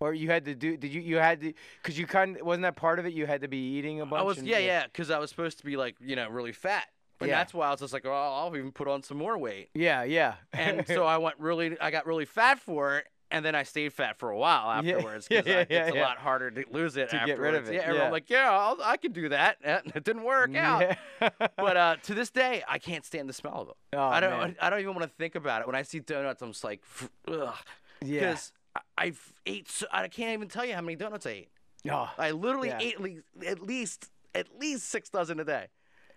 [0.00, 0.76] or you had to do?
[0.76, 1.52] Did you you had to?
[1.82, 3.12] Because you kind of wasn't that part of it?
[3.12, 4.20] You had to be eating a bunch.
[4.20, 6.52] I was and- yeah, yeah, because I was supposed to be like you know really
[6.52, 6.86] fat,
[7.20, 7.36] and Yeah.
[7.38, 10.02] that's why I was just like, oh, I'll even put on some more weight, yeah,
[10.04, 10.34] yeah.
[10.54, 13.06] and so I went really, I got really fat for it.
[13.32, 16.02] And then I stayed fat for a while Yeah, afterwards yeah, because yeah, it's yeah.
[16.02, 17.26] a lot harder to lose it To afterwards.
[17.26, 18.10] get rid of it, Yeah, everyone yeah.
[18.10, 19.58] like, yeah, I'll, I can do that.
[19.64, 20.96] And it didn't work out.
[21.20, 21.30] Yeah.
[21.56, 23.76] But uh, to this day, I can't stand the smell of them.
[23.92, 24.30] Oh, I don't.
[24.38, 24.56] man.
[24.60, 25.66] I don't even want to think about it.
[25.66, 26.82] When I see donuts, I'm just like,
[27.28, 27.54] ugh.
[28.02, 28.20] yeah.
[28.20, 28.52] Because
[28.98, 29.70] I've ate.
[29.70, 31.48] So, I can't even tell you how many donuts I ate.
[31.90, 32.78] Oh, I literally Yeah.
[32.80, 35.68] ate at least, at least at least six dozen a day.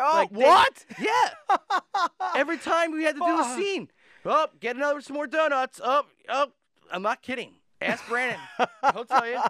[0.02, 0.86] oh Like, they- what?
[0.99, 1.58] Yeah.
[2.36, 3.89] Every time we had to do a scene.
[4.26, 5.80] Oh, get another some more donuts.
[5.84, 6.47] Oh, oh.
[6.93, 7.53] I'm not kidding.
[7.82, 8.39] Ask Brandon.
[8.93, 9.41] He'll tell you.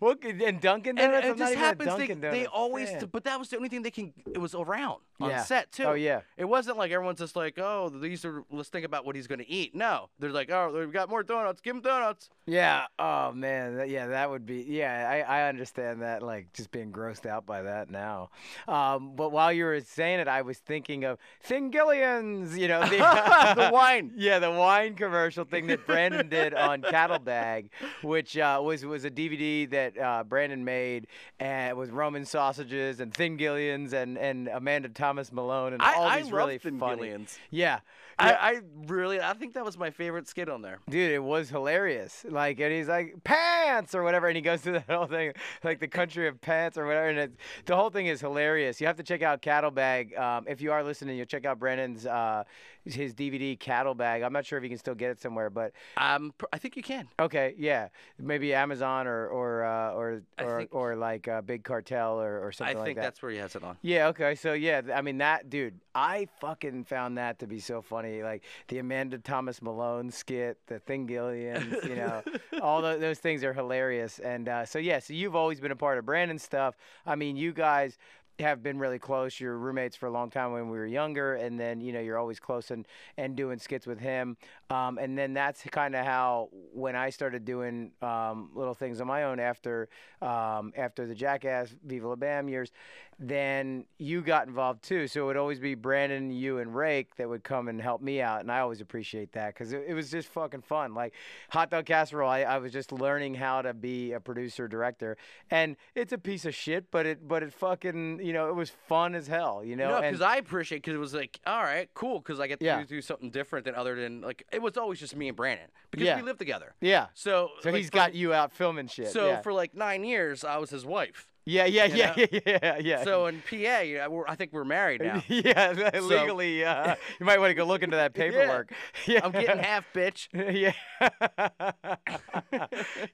[0.00, 1.26] well, and Dunkin' And, Donuts.
[1.26, 4.12] and it just happens they, they always but that was the only thing they can
[4.32, 5.42] it was around on Yeah.
[5.42, 6.20] set too Oh, yeah.
[6.36, 9.40] it wasn't like everyone's just like oh these are let's think about what he's going
[9.40, 12.84] to eat no they're like oh we've got more donuts give him donuts Yeah.
[12.98, 13.76] Oh man.
[13.76, 14.64] That, yeah, that would be.
[14.66, 16.22] Yeah, I, I understand that.
[16.22, 18.30] Like just being grossed out by that now.
[18.66, 22.56] Um, but while you were saying it, I was thinking of Thingillions.
[22.56, 22.96] You know, the,
[23.56, 24.12] The wine.
[24.16, 27.70] Yeah, the wine commercial thing that Brandon did on Cattle Bag,
[28.02, 31.06] which uh, was was a DVD that uh, Brandon made
[31.38, 36.24] and with Roman sausages and Thingillions and and Amanda Thomas Malone and I, all these
[36.24, 36.78] love really funny.
[36.78, 37.38] Gillians.
[37.50, 37.80] Yeah.
[38.20, 41.50] I, I really I think that was my favorite skit on there Dude, it was
[41.50, 42.26] hilarious.
[42.28, 45.78] Like, and he's like pants or whatever, and he goes through that whole thing, like
[45.78, 47.32] the country of pants or whatever, and it,
[47.66, 48.80] the whole thing is hilarious.
[48.80, 50.16] You have to check out Cattle Bag.
[50.16, 52.42] Um, if you are listening, you'll check out Brandon's uh,
[52.84, 54.22] his DVD Cattle Bag.
[54.22, 56.82] I'm not sure if you can still get it somewhere, but um I think you
[56.82, 61.62] can okay, yeah, maybe Amazon or or uh, or or, think- or like uh, Big
[61.62, 63.02] Cartel or, or I something think like that.
[63.02, 64.34] that's where he has it on Yeah, okay.
[64.34, 68.24] So yeah, I mean that dude, I fucking found that to be so funny.
[68.24, 72.20] Like the Amanda Thomas Malone skit, the Thingillions, you know,
[72.60, 74.18] all tho- those things are hilarious.
[74.18, 76.76] And uh, so yeah, so you've always been a part of Brandon's stuff.
[77.06, 77.96] I mean, you guys
[78.40, 79.40] have been really close.
[79.40, 82.18] You're roommates for a long time when we were younger, and then you know you're
[82.18, 84.36] always close and and doing skits with him.
[84.70, 89.06] Um, and then that's kind of how when I started doing um, little things on
[89.06, 89.88] my own after
[90.22, 92.70] um, after the Jackass Viva La Bam years,
[93.18, 95.08] then you got involved too.
[95.08, 98.20] So it would always be Brandon, you, and Rake that would come and help me
[98.20, 100.94] out, and I always appreciate that because it, it was just fucking fun.
[100.94, 101.14] Like
[101.50, 105.16] Hot Dog Casserole, I, I was just learning how to be a producer director,
[105.50, 108.70] and it's a piece of shit, but it but it fucking you know it was
[108.70, 109.88] fun as hell, you know.
[109.90, 112.66] no because I appreciate because it was like all right cool because I get to
[112.66, 112.84] Yeah.
[112.84, 116.06] do something different than other than like it was always just me and Brandon because
[116.06, 116.16] Yeah.
[116.16, 117.06] we lived together yeah.
[117.14, 119.08] so So like, he's for- got you out filming shit.
[119.08, 119.40] so yeah.
[119.40, 122.14] for like nine years I was his wife yeah, yeah, yeah, know?
[122.46, 123.04] yeah, yeah, yeah.
[123.04, 125.22] So in PA, yeah, we're, I think we're married now.
[125.28, 128.72] yeah, legally, uh, you might want to go look into that paperwork.
[129.06, 130.28] Yeah, I'm getting half, bitch.
[130.34, 130.72] yeah.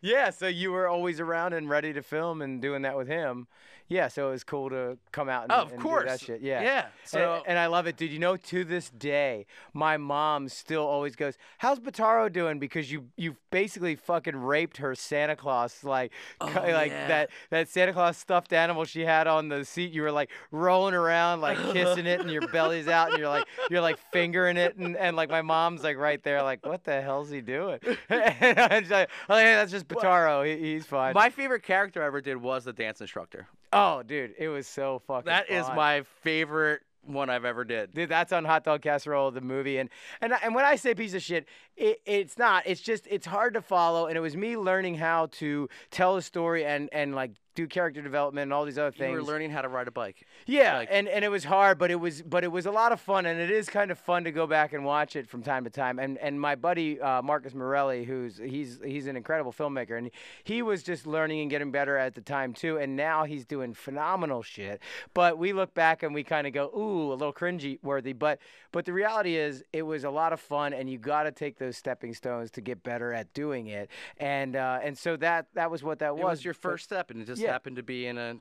[0.00, 3.46] yeah, so you were always around and ready to film and doing that with him.
[3.86, 6.04] Yeah, so it was cool to come out and, Oh, of and course.
[6.04, 6.40] do that shit.
[6.40, 6.62] Yeah.
[6.62, 6.78] Yeah.
[6.84, 8.10] And- So and, I love it, dude.
[8.10, 9.44] You know, to this day,
[9.74, 14.94] my mom still always goes, "How's Bataro doing?" Because you you've basically fucking raped her
[14.94, 17.08] Santa Claus, like Oh, like yeah.
[17.08, 19.92] that that Santa Claus stuffed animal she had on the seat.
[19.92, 23.46] You were like rolling around, like kissing it, and your belly's out, and you're like
[23.70, 27.02] you're like fingering it, and, and like my mom's like right there, like what the
[27.02, 27.80] hell's he doing?
[28.08, 30.46] and I'm just like, oh yeah, that's just Bataro.
[30.46, 31.12] He, he's fine.
[31.12, 33.46] my favorite character I ever did was the dance instructor.
[33.74, 35.26] Oh, dude, it was so fucking.
[35.26, 35.76] That is fun.
[35.76, 37.92] my favorite one I've ever did.
[37.94, 41.14] Dude, that's on Hot Dog Casserole, the movie, and and and when I say piece
[41.14, 42.64] of shit, it, it's not.
[42.66, 46.22] It's just it's hard to follow, and it was me learning how to tell a
[46.22, 49.12] story and and like do character development and all these other things.
[49.12, 50.26] You were learning how to ride a bike.
[50.46, 52.92] Yeah, Like- and, and it was hard, but it was but it was a lot
[52.92, 55.42] of fun, and it is kind of fun to go back and watch it from
[55.42, 55.98] time to time.
[55.98, 60.10] And and my buddy uh, Marcus Morelli, who's he's he's an incredible filmmaker, and
[60.42, 62.78] he was just learning and getting better at the time too.
[62.78, 64.80] And now he's doing phenomenal shit.
[65.14, 68.12] But we look back and we kind of go, ooh, a little cringy worthy.
[68.12, 68.38] But
[68.72, 71.58] but the reality is, it was a lot of fun, and you got to take
[71.58, 73.88] those stepping stones to get better at doing it.
[74.18, 76.24] And uh, and so that that was what that It was.
[76.38, 77.52] was your But- first step, and it just Yeah.
[77.52, 78.36] happened to be in a,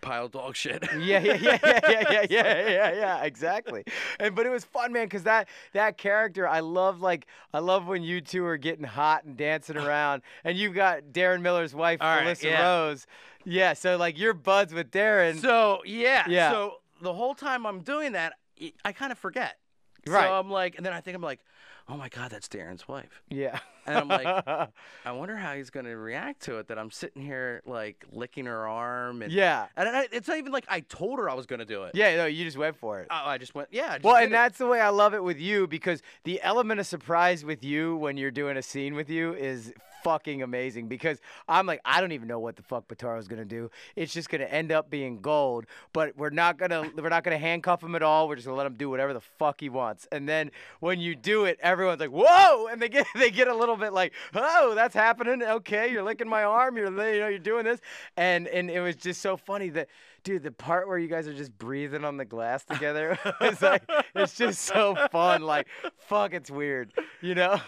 [0.00, 0.84] pile of dog shit.
[0.98, 3.84] yeah, yeah, yeah, yeah, yeah, yeah, yeah, yeah, yeah, exactly.
[4.20, 7.86] And but it was fun, man, because that that character, I love like I love
[7.86, 11.98] when you two are getting hot and dancing around, and you've got Deron Miller's wife,
[12.00, 12.62] All right, Melissa yeah.
[12.62, 13.06] Rose.
[13.44, 15.40] Yeah, so like you're buds with Deron.
[15.40, 16.50] So yeah, Yeah.
[16.50, 19.58] So the whole time I'm doing that, I- I kind of forget.
[20.06, 20.24] Right.
[20.28, 21.40] So I'm like, and then I think I'm like,
[21.88, 23.22] oh my god, that's Deron's wife.
[23.28, 23.58] yeah.
[23.86, 24.26] And I'm like,
[25.04, 26.68] I wonder how he's gonna react to it.
[26.68, 30.52] That I'm sitting here like licking her arm and yeah, And I, it's not even
[30.52, 31.94] like I told her I was gonna do it.
[31.94, 32.16] yeah.
[32.16, 33.08] No, you just went for it.
[33.10, 33.68] Oh, I just went.
[33.70, 33.86] Yeah.
[33.90, 34.30] I just Well, and it.
[34.30, 37.96] that's the way I love it with you because the element of surprise with you
[37.96, 39.72] when you're doing a scene with you is
[40.04, 43.70] fucking amazing because I'm like I don't even know what the fuck Bataro's gonna do.
[43.96, 47.82] It's just gonna end up being gold, but we're not gonna we're not gonna handcuff
[47.82, 48.28] him at all.
[48.28, 50.06] We're just gonna let him do whatever the fuck he wants.
[50.12, 53.54] And then when you do it, everyone's like whoa, and they get they get a
[53.54, 55.42] little bit like oh that's happening.
[55.42, 56.76] Okay, you're licking my arm.
[56.76, 57.80] You're you know you're doing this,
[58.16, 59.88] and and it was just so funny that
[60.22, 63.82] dude the part where you guys are just breathing on the glass together it's like
[64.14, 65.66] it's just so fun like
[65.98, 67.60] fuck it's weird you know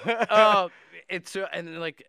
[1.08, 2.06] it's uh, and like,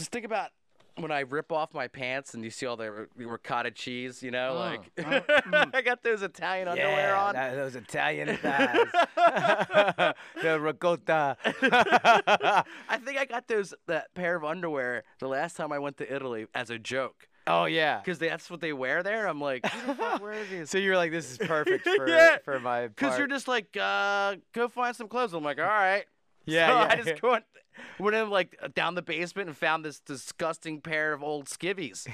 [0.00, 0.50] just think about
[0.96, 4.22] when I rip off my pants and you see all the ricotta cheese.
[4.22, 4.90] You know, like
[5.74, 7.34] I got those Italian underwear on.
[7.34, 8.86] that- those Italian thighs.
[10.42, 11.36] the ricotta.
[11.44, 16.14] I think I got those that pair of underwear the last time I went to
[16.14, 17.28] Italy as a joke.
[17.46, 17.98] oh yeah.
[17.98, 19.26] Because that's what they wear there.
[19.26, 20.70] I'm like, who the these?
[20.70, 22.38] So you're like, this is perfect for Yeah.
[22.44, 22.88] for my.
[22.88, 25.32] Because you're just like, uh, go find some clothes.
[25.34, 26.04] I'm like, all right.
[26.46, 27.02] Yeah, So yeah, I yeah.
[27.02, 27.44] just went,
[27.98, 32.06] went in like down the basement and found this disgusting pair of old skivvies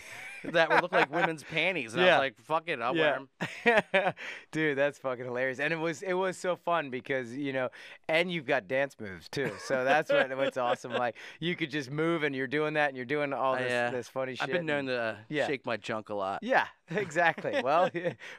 [0.44, 1.94] that would look like women's panties.
[1.94, 3.26] And I was like, fuck it, I'll wear
[3.64, 4.14] them.
[4.52, 5.58] Dude, that's fucking hilarious.
[5.58, 7.68] And it was it was so fun because, you know,
[8.08, 9.52] and you've got dance moves too.
[9.64, 10.92] So that's what what's awesome.
[10.92, 13.90] Like you could just move and you're doing that and you're doing all this, uh,
[13.90, 14.42] this funny shit.
[14.42, 15.46] I've been known to uh, yeah.
[15.46, 16.42] shake my junk a lot.
[16.42, 17.60] Yeah, exactly.
[17.62, 17.90] well,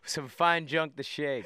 [0.06, 1.46] some fine junk to shake.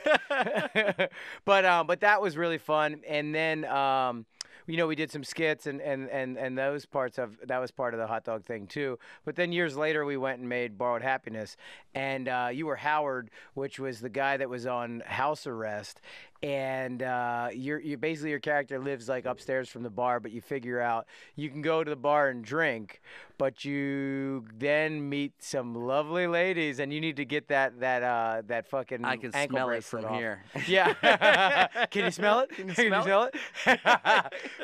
[1.46, 3.02] but um, but that was really fun.
[3.08, 4.26] And then um,
[4.72, 7.72] you know, we did some skits and and and and those parts of that was
[7.72, 8.98] part of the hot dog thing too.
[9.26, 11.58] But then years later, we went and made Borrowed Happiness,
[11.94, 16.00] and uh, you were Howard, which was the guy that was on house arrest.
[16.44, 20.42] And uh, you're, you basically your character lives like upstairs from the bar, but you
[20.42, 23.00] figure out you can go to the bar and drink,
[23.38, 28.42] but you then meet some lovely ladies, and you need to get that that uh,
[28.48, 30.18] that fucking I can ankle smell it from off.
[30.18, 30.44] here.
[30.68, 31.68] Yeah.
[31.92, 32.50] Can you smell it?
[32.56, 33.36] Can you smell it?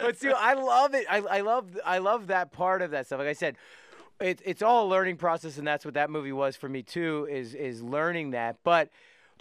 [0.01, 1.05] but see, I love it.
[1.07, 3.19] I, I love I love that part of that stuff.
[3.19, 3.55] Like I said,
[4.19, 7.27] it, it's all a learning process, and that's what that movie was for me too.
[7.29, 8.57] Is is learning that.
[8.63, 8.89] But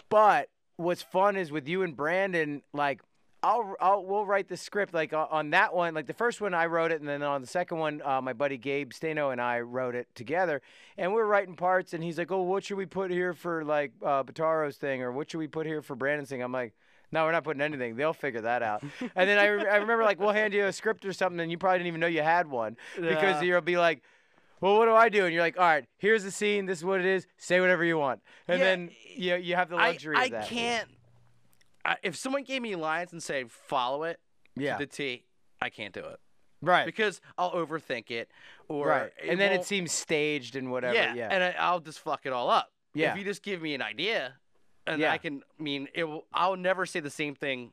[0.09, 3.01] but what's fun is with you and Brandon, like.
[3.43, 6.65] I'll, I'll we'll write the script like on, that one like the first one I
[6.65, 9.59] wrote it and then on the second one uh, my buddy Gabe Stano and I
[9.59, 10.59] wrote it together
[10.97, 13.91] and we're writing parts and he's like oh what should we put here for like
[14.03, 16.73] uh, Bataro's thing or what should we put here for Brandon's thing I'm like
[17.11, 17.95] no, we're not putting anything.
[17.95, 18.83] They'll figure that out.
[19.15, 21.49] And then I, re- I remember like we'll hand you a script or something, and
[21.49, 23.41] you probably didn't even know you had one because Yeah.
[23.43, 24.01] you'll be like,
[24.61, 26.65] "Well, what do I do?" And you're like, "All right, here's the scene.
[26.65, 27.27] This is what it is.
[27.37, 30.47] Say whatever you want." And Yeah, then you you have the luxury I of that.
[30.47, 30.89] can't.
[31.85, 34.19] I, if someone gave me lines and said follow it
[34.55, 34.73] Yeah.
[34.77, 35.25] to the T,
[35.61, 36.19] I can't do it
[36.61, 36.85] Right.
[36.85, 38.29] because I'll overthink it
[38.67, 39.11] or right.
[39.23, 40.95] And then it seems staged and whatever.
[40.95, 41.29] yeah, Yeah.
[41.31, 42.71] and I, I'll just fuck it all up.
[42.93, 43.11] Yeah.
[43.11, 44.33] If you just give me an idea,
[44.85, 45.11] and Yeah.
[45.13, 46.25] I can I mean it will.
[46.33, 47.71] I'll never say the same thing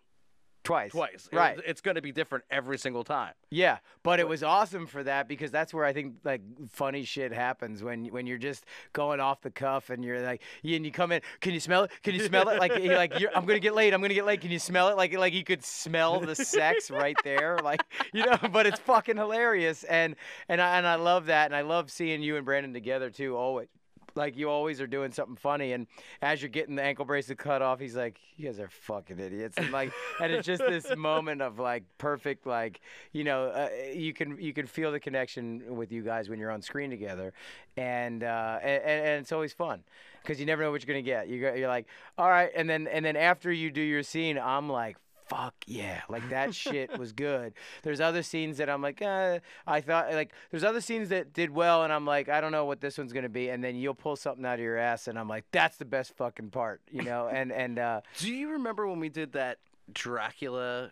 [0.64, 0.90] twice.
[0.92, 1.29] twice.
[1.31, 1.59] It- Right.
[1.66, 3.35] it's going to be different every single time.
[3.50, 7.33] Yeah, but it was awesome for that because that's where I think like funny shit
[7.33, 10.90] happens when when you're just going off the cuff and you're like, you, and you
[10.90, 11.90] come in, can you smell it?
[12.03, 12.59] Can you smell it?
[12.59, 13.94] Like you're like you're, I'm gonna get late.
[13.94, 14.40] I'm gonna get late.
[14.40, 14.96] Can you smell it?
[14.96, 17.59] Like like you could smell the sex right there.
[17.62, 20.16] Like you know, but it's fucking hilarious and
[20.48, 23.37] and I and I love that and I love seeing you and Brandon together too.
[23.37, 23.68] Always.
[24.16, 25.87] Like you always are doing something funny, and
[26.22, 29.57] as you're getting the ankle bracelet cut off, he's like, "You guys are fucking idiots,"
[29.59, 32.81] and like, and it's just this moment of like perfect, like,
[33.12, 36.50] you know, uh, you can you can feel the connection with you guys when you're
[36.50, 37.33] on screen together,
[37.77, 39.83] and uh, and, and it's always fun
[40.22, 41.29] because you never know what you're gonna get.
[41.29, 44.38] You go, you're like, all right, and then and then after you do your scene,
[44.38, 44.96] I'm like.
[45.28, 46.02] Fuck yeah!
[46.08, 47.54] Like that shit was good.
[47.82, 51.50] There's other scenes that I'm like, uh, I thought like there's other scenes that did
[51.50, 53.94] well, and I'm like, I don't know what this one's gonna be, and then you'll
[53.94, 57.02] pull something out of your ass, and I'm like, that's the best fucking part, you
[57.02, 57.28] know?
[57.28, 59.58] And and uh, Do you remember when we did that
[59.92, 60.90] Dracula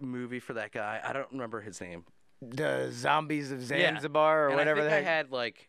[0.00, 1.00] movie for that guy?
[1.02, 2.04] I don't remember his name.
[2.40, 3.92] the zombies of Yeah.
[3.92, 5.06] Zanzibar or and whatever I think.
[5.06, 5.68] I had like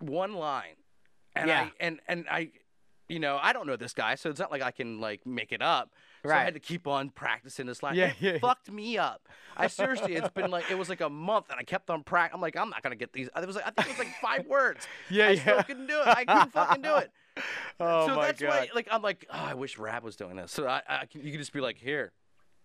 [0.00, 0.76] one line,
[1.34, 1.62] and Yeah.
[1.62, 2.50] I and and I
[3.08, 5.50] you know, I don't know this guy, so it's not like I can like make
[5.52, 5.90] it up.
[6.28, 7.94] So I had to keep on practicing this line.
[7.94, 8.38] Yeah, it yeah.
[8.38, 9.28] fucked me up.
[9.56, 12.36] I seriously, it's been like it was like a month, and I kept on practicing.
[12.36, 13.28] I'm like, I'm not gonna get these.
[13.34, 14.86] It was like I think it was like five words.
[15.10, 16.06] Yeah, I still couldn't do it.
[16.06, 17.10] I couldn't fucking do it.
[17.80, 18.48] Oh so my that's god.
[18.48, 20.50] why, like, I'm like, oh, I wish Rap was doing this.
[20.50, 22.10] So I, I can, you can just be like, here,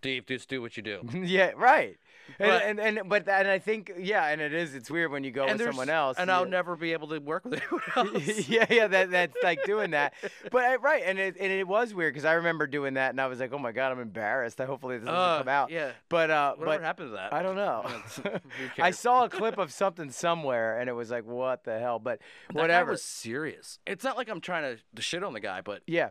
[0.02, 1.08] Dave, just do what you do.
[1.24, 1.98] yeah, right.
[2.40, 4.76] And, But- and and but and I think yeah, and it is.
[4.76, 7.44] It's weird when you go with someone else, and I'll never be able to work
[7.46, 7.54] with
[7.96, 8.48] anyone else.
[8.50, 10.14] yeah, yeah, that that's like doing that.
[10.52, 13.20] But uh, right, and it and it was weird because I remember doing that, and
[13.22, 14.60] I was like, oh my god, I'm embarrassed.
[14.62, 15.70] I hopefully this doesn't Uh, come out.
[15.70, 15.92] yeah.
[16.10, 17.34] But uh, Whatever but happened to that?
[17.34, 17.86] I don't know.
[18.80, 22.00] I saw a clip of something somewhere, and it was like, what the hell?
[22.00, 22.92] But That whatever.
[22.92, 23.80] was serious.
[23.86, 26.10] It's not like I'm trying to, to shit on the guy, but Yeah.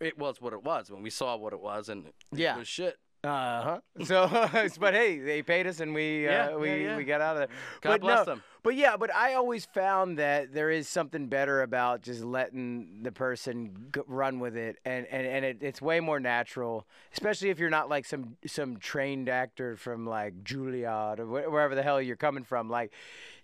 [0.00, 2.56] it was what it was when we saw what it was, and Yeah.
[2.56, 2.98] it was shit.
[3.22, 3.80] Uh huh.
[4.04, 4.28] So,
[4.80, 6.96] but hey, they paid us, and we uh, Yeah, we yeah, yeah.
[6.96, 7.56] we got out of there.
[7.82, 8.42] God but bless no, them.
[8.62, 13.12] But yeah, but I always found that there is something better about just letting the
[13.12, 17.58] person g- run with it, and and and it, it's way more natural, especially if
[17.58, 22.00] you're not like some some trained actor from like Juilliard or wh- wherever the hell
[22.00, 22.70] you're coming from.
[22.70, 22.92] Like,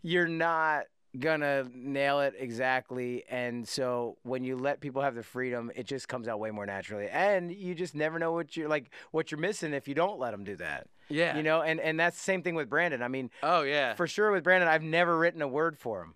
[0.03, 0.85] you're not
[1.19, 6.09] gonna nail it exactly and so when you let people have the freedom it just
[6.09, 9.41] comes out way more naturally and you just never know what you're like what you're
[9.41, 11.37] missing if you don't let them do that Yeah.
[11.37, 13.95] you know and and that's the same thing with brandon i mean Oh yeah.
[13.95, 16.15] for sure with Brandon, I've never written a word for him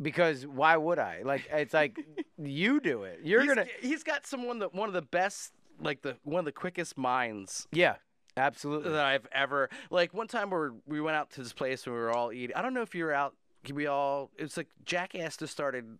[0.00, 1.22] because why would I?
[1.24, 1.98] Like it's like
[2.38, 3.20] you do it.
[3.22, 6.44] You're he's, gonna He's got someone that one of the best, like the one of
[6.44, 7.96] the quickest minds yeah,
[8.36, 8.90] absolutely.
[8.90, 9.68] that I've ever.
[9.90, 12.56] Like one time where we went out to this place and we were all eating.
[12.56, 13.34] I don't know if you were out.
[13.70, 14.30] We all.
[14.38, 15.98] It's like Jackass just started.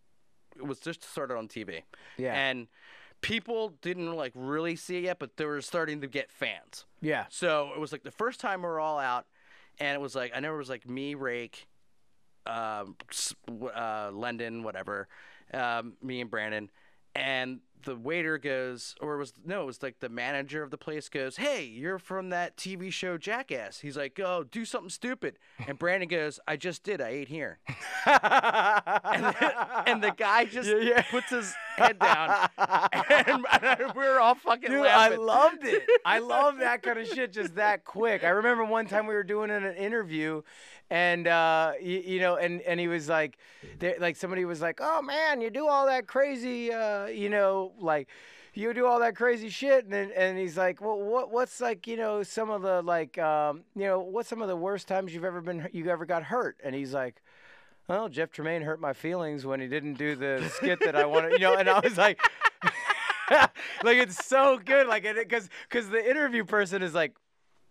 [0.57, 1.83] It was just started on TV.
[2.18, 2.35] Yeah.
[2.35, 2.68] And
[3.22, 6.85] people didn't like really see it yet, but they were starting to get fans.
[7.01, 9.27] Yeah, So it was like the first time we were all out,
[9.81, 11.66] and it was like I know it was like me, Rake,
[12.46, 12.96] um,
[13.75, 15.09] uh, Lendon, whatever,
[15.55, 16.70] um, me and Brandon,
[17.14, 20.79] and the waiter goes, or it was no, it was like the manager of the
[20.79, 25.38] place goes, "Hey, you're from that TV show Jackass." He's like, "Oh, do something stupid,"
[25.66, 27.01] and Brandon goes, "I just did.
[27.01, 27.59] I ate here."
[28.07, 29.35] and,
[29.87, 31.03] and the guy just Yeah, yeah.
[31.03, 35.83] puts his head down, and, and we were all fucking Dude, I loved it.
[36.05, 38.25] I love that kind of shit just that quick.
[38.25, 40.42] I remember one time we were doing an interview,
[40.90, 43.38] and uh, you, you know, and and he was like,
[43.79, 47.73] there, like somebody was like, "Oh man, you do all that crazy, uh, you know,
[47.79, 48.09] like."
[48.55, 51.87] You do all that crazy shit, and then, and he's like, "Well, what what's like,
[51.87, 55.14] you know, some of the like, um, you know, what's some of the worst times
[55.14, 57.23] you've ever been you ever got hurt?" And he's like,
[57.88, 61.33] "Well, Jeff Tremaine hurt my feelings when he didn't do the skit that I wanted,
[61.33, 62.21] you know." And I was like,
[63.31, 67.14] like it's so good like it because because the interview person is like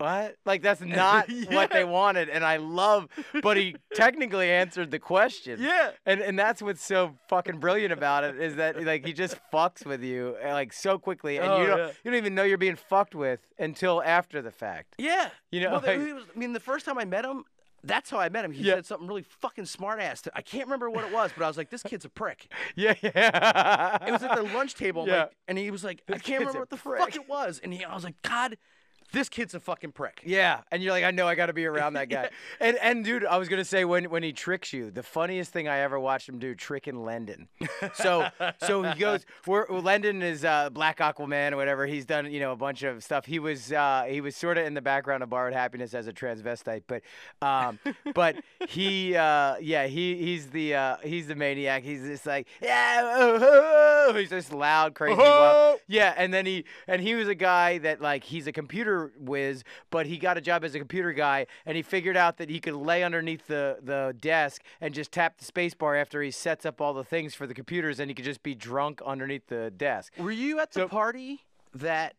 [0.02, 3.08] what like that's not what they wanted and i love
[3.42, 5.92] but he technically answered the question Yeah.
[6.06, 9.86] and and that's what's so fucking brilliant about it is that like he just fucks
[9.86, 11.88] with you uh, like so quickly and Oh, you don't yeah.
[12.04, 15.30] you don't even know you're being fucked with until after the fact Yeah.
[15.52, 17.44] You know, well, like- he was, I mean, the first time I met him,
[17.84, 18.52] that's how I met him.
[18.52, 18.76] He Yeah.
[18.76, 20.22] said something really fucking smart ass.
[20.24, 22.48] To, I can't remember what it was, but I was like, this kid's a prick.
[22.76, 25.24] yeah yeah It was at the lunch table, Yeah.
[25.24, 27.00] like, and he was like, I can't remember what the prick.
[27.00, 27.60] fuck it was.
[27.64, 28.58] And he, I was like, God,
[29.12, 30.22] this kid's a fucking prick.
[30.26, 32.30] Yeah, and you're like, I know I got to be around that guy.
[32.60, 35.68] And and dude, I was gonna say when when he tricks you, the funniest thing
[35.68, 37.48] I ever watched him do, tricking Lendon.
[37.94, 38.28] So
[38.62, 41.88] so he goes, we're, Lendon is uh, Black Aquaman or whatever.
[41.88, 43.26] He's done you know a bunch of stuff.
[43.26, 46.14] He was uh, he was sort of in the background of Borrowed Happiness as a
[46.14, 47.02] transvestite, but
[47.42, 47.80] um,
[48.14, 48.36] but
[48.68, 51.84] he uh, yeah he he's the uh, he's the maniac.
[51.84, 55.18] He's just like yeah, oh, oh," he's just loud, crazy.
[55.18, 55.80] wild.
[55.88, 59.64] Yeah, and then he and he was a guy that like he's a computer whiz,
[59.90, 62.60] but he got a job as a computer guy, and he figured out that he
[62.60, 66.66] could lay underneath the the desk and just tap the space bar after he sets
[66.66, 69.72] up all the things for the computers, and he could just be drunk underneath the
[69.72, 70.14] desk.
[70.18, 71.42] Were you at the So- party
[71.74, 72.16] that?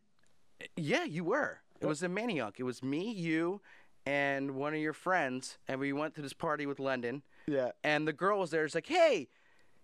[0.76, 1.60] Yeah, you were.
[1.80, 2.54] It was a Maniac.
[2.58, 3.60] It was me, you,
[4.06, 7.22] and one of your friends, and we went to this party with London.
[7.48, 7.70] Yeah.
[7.82, 8.64] And the girl was there.
[8.64, 9.26] It's like, hey,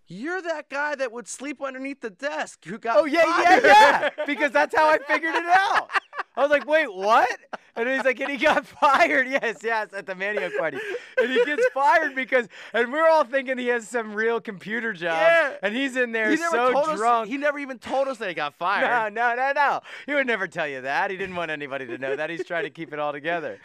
[0.07, 2.97] you're that guy that would sleep underneath the desk who got.
[2.99, 4.11] Oh yeah, yeah, fired." yeah.
[4.27, 5.91] Because that's how I figured it out.
[6.39, 7.29] I was like, wait, what?
[7.75, 9.27] And he's like, and he got fired.
[9.39, 10.79] Yes, yes, at the Maniac party.
[11.21, 15.17] And he gets fired because, and we're all thinking he has some real computer job.
[15.21, 15.53] Yeah.
[15.63, 17.25] And he's in there He so drunk.
[17.25, 17.29] us.
[17.29, 19.13] He never even told us that he got fired.
[19.15, 19.81] No, no, no, no.
[20.07, 21.11] He would never tell you that.
[21.11, 22.31] He didn't want anybody to know that.
[22.31, 23.59] He's trying to keep it all together.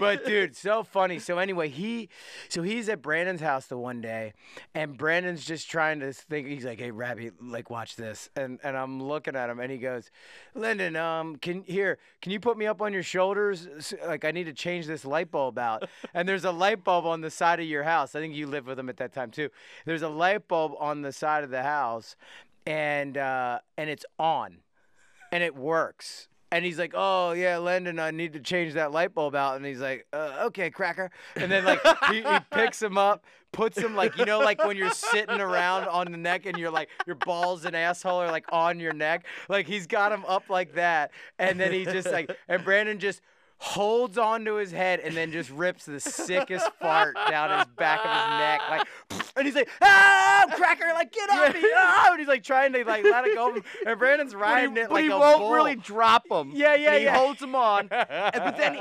[0.00, 1.18] But dude, so funny.
[1.18, 2.08] So anyway, he
[2.48, 4.32] so he's at Brandon's house the one day,
[4.74, 6.46] and Brandon's just trying to think.
[6.48, 9.78] He's like, "Hey, Rabbi, like, watch this." And and I'm looking at him, and he
[9.78, 10.10] goes,
[10.54, 13.66] "Lyndon, um, can here, can you put me up on your shoulders?
[14.06, 17.20] Like, I need to change this light bulb out." and there's a light bulb on
[17.20, 18.14] the side of your house.
[18.14, 19.48] I think you lived with them at that time too.
[19.86, 22.16] There's a light bulb on the side of the house
[22.66, 24.58] and uh, and it's on,
[25.30, 26.28] and it works.
[26.52, 29.64] And he's like, "Oh yeah, Landon, I need to change that light bulb out." And
[29.64, 31.80] he's like, uh, "Okay, cracker." And then like
[32.10, 35.88] he, he picks him up, puts him like you know like when you're sitting around
[35.88, 39.24] on the neck and you're like your balls and asshole are like on your neck.
[39.48, 43.22] Like he's got him up like that, and then he just like and Brandon just
[43.62, 48.10] holds onto his head and then just rips the sickest fart down his back of
[48.10, 52.26] his neck, like, and he's like, "Ah, cracker, like get off me!" Ah, and he's
[52.28, 53.56] like trying to like let it go,
[53.86, 55.52] and Brandon's riding he, it but like he a won't bull.
[55.52, 56.50] really drop him.
[56.52, 57.16] Yeah, yeah, he yeah.
[57.16, 57.88] holds him on.
[58.32, 58.80] And- but then, he,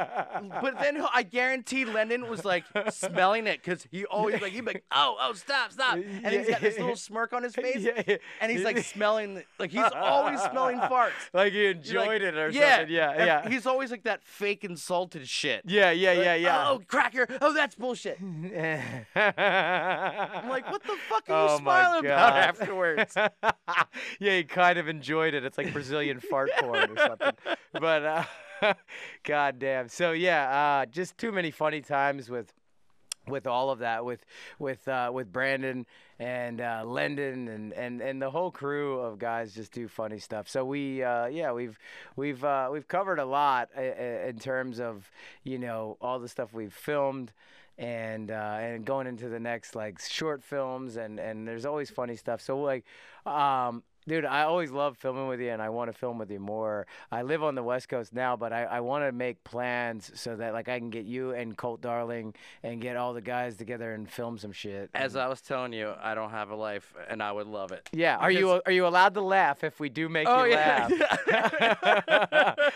[0.62, 4.74] but then I guarantee Lennon was like smelling it because he always like he'd be
[4.74, 8.02] like, "Oh, oh, stop, stop," and he's got this little smirk on his face, Yeah,
[8.08, 8.18] yeah.
[8.42, 11.12] and he's like smelling, like he's always smelling farts.
[11.34, 12.96] like he enjoyed like, it or yeah, something.
[12.96, 13.50] Yeah, yeah.
[13.50, 15.62] He's always like that fake insulted shit.
[15.66, 16.70] yeah, yeah, yeah, yeah.
[16.70, 17.28] Oh, cracker.
[17.42, 18.20] Oh, that's bullshit.
[18.22, 19.06] I'm
[20.50, 23.14] like, what the fuck are you Oh smiling about afterwards?
[24.20, 25.44] yeah, he kind of enjoyed it.
[25.46, 27.34] It's like Brazilian fart porn or something.
[27.74, 28.28] But
[28.64, 28.74] uh,
[29.24, 29.90] god damn.
[29.90, 32.54] So yeah, uh, just too many funny times with
[33.28, 34.26] with all of that with
[34.60, 35.86] with uh, with Brandon
[36.20, 40.48] and uh, Lendon and, and, and the whole crew of guys just do funny stuff.
[40.50, 41.78] So we uh, yeah we've
[42.16, 45.10] we've uh, we've covered a lot in terms of
[45.44, 47.32] you know all the stuff we've filmed
[47.78, 52.16] and uh, and going into the next like short films and and there's always funny
[52.16, 52.42] stuff.
[52.42, 52.86] So like.
[53.26, 56.40] Um, Dude, I always love filming with you, and I want to film with you
[56.40, 56.88] more.
[57.12, 60.36] I live on the West Coast now, but I, I want to make plans so
[60.38, 62.34] that like I can get you and Colt Darling
[62.64, 64.90] and get all the guys together and film some shit.
[64.96, 67.90] As I was telling you, I don't have a life, and I would love it.
[67.94, 70.88] yeah, are you are you allowed to laugh if we do make Oh, you yeah.
[70.90, 71.52] laugh?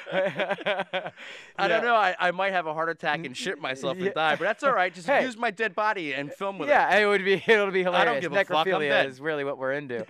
[1.57, 1.95] I don't know.
[1.95, 4.05] I, I might have a heart attack and shit myself Yeah.
[4.07, 4.93] and die, but that's all right.
[4.93, 5.23] Just Hey.
[5.23, 6.71] use my dead body and film with it.
[6.73, 8.01] Yeah, it would be it'll be hilarious.
[8.01, 9.05] I don't give a fuck, I'm Necrophilia dead.
[9.09, 10.05] is really what we're into.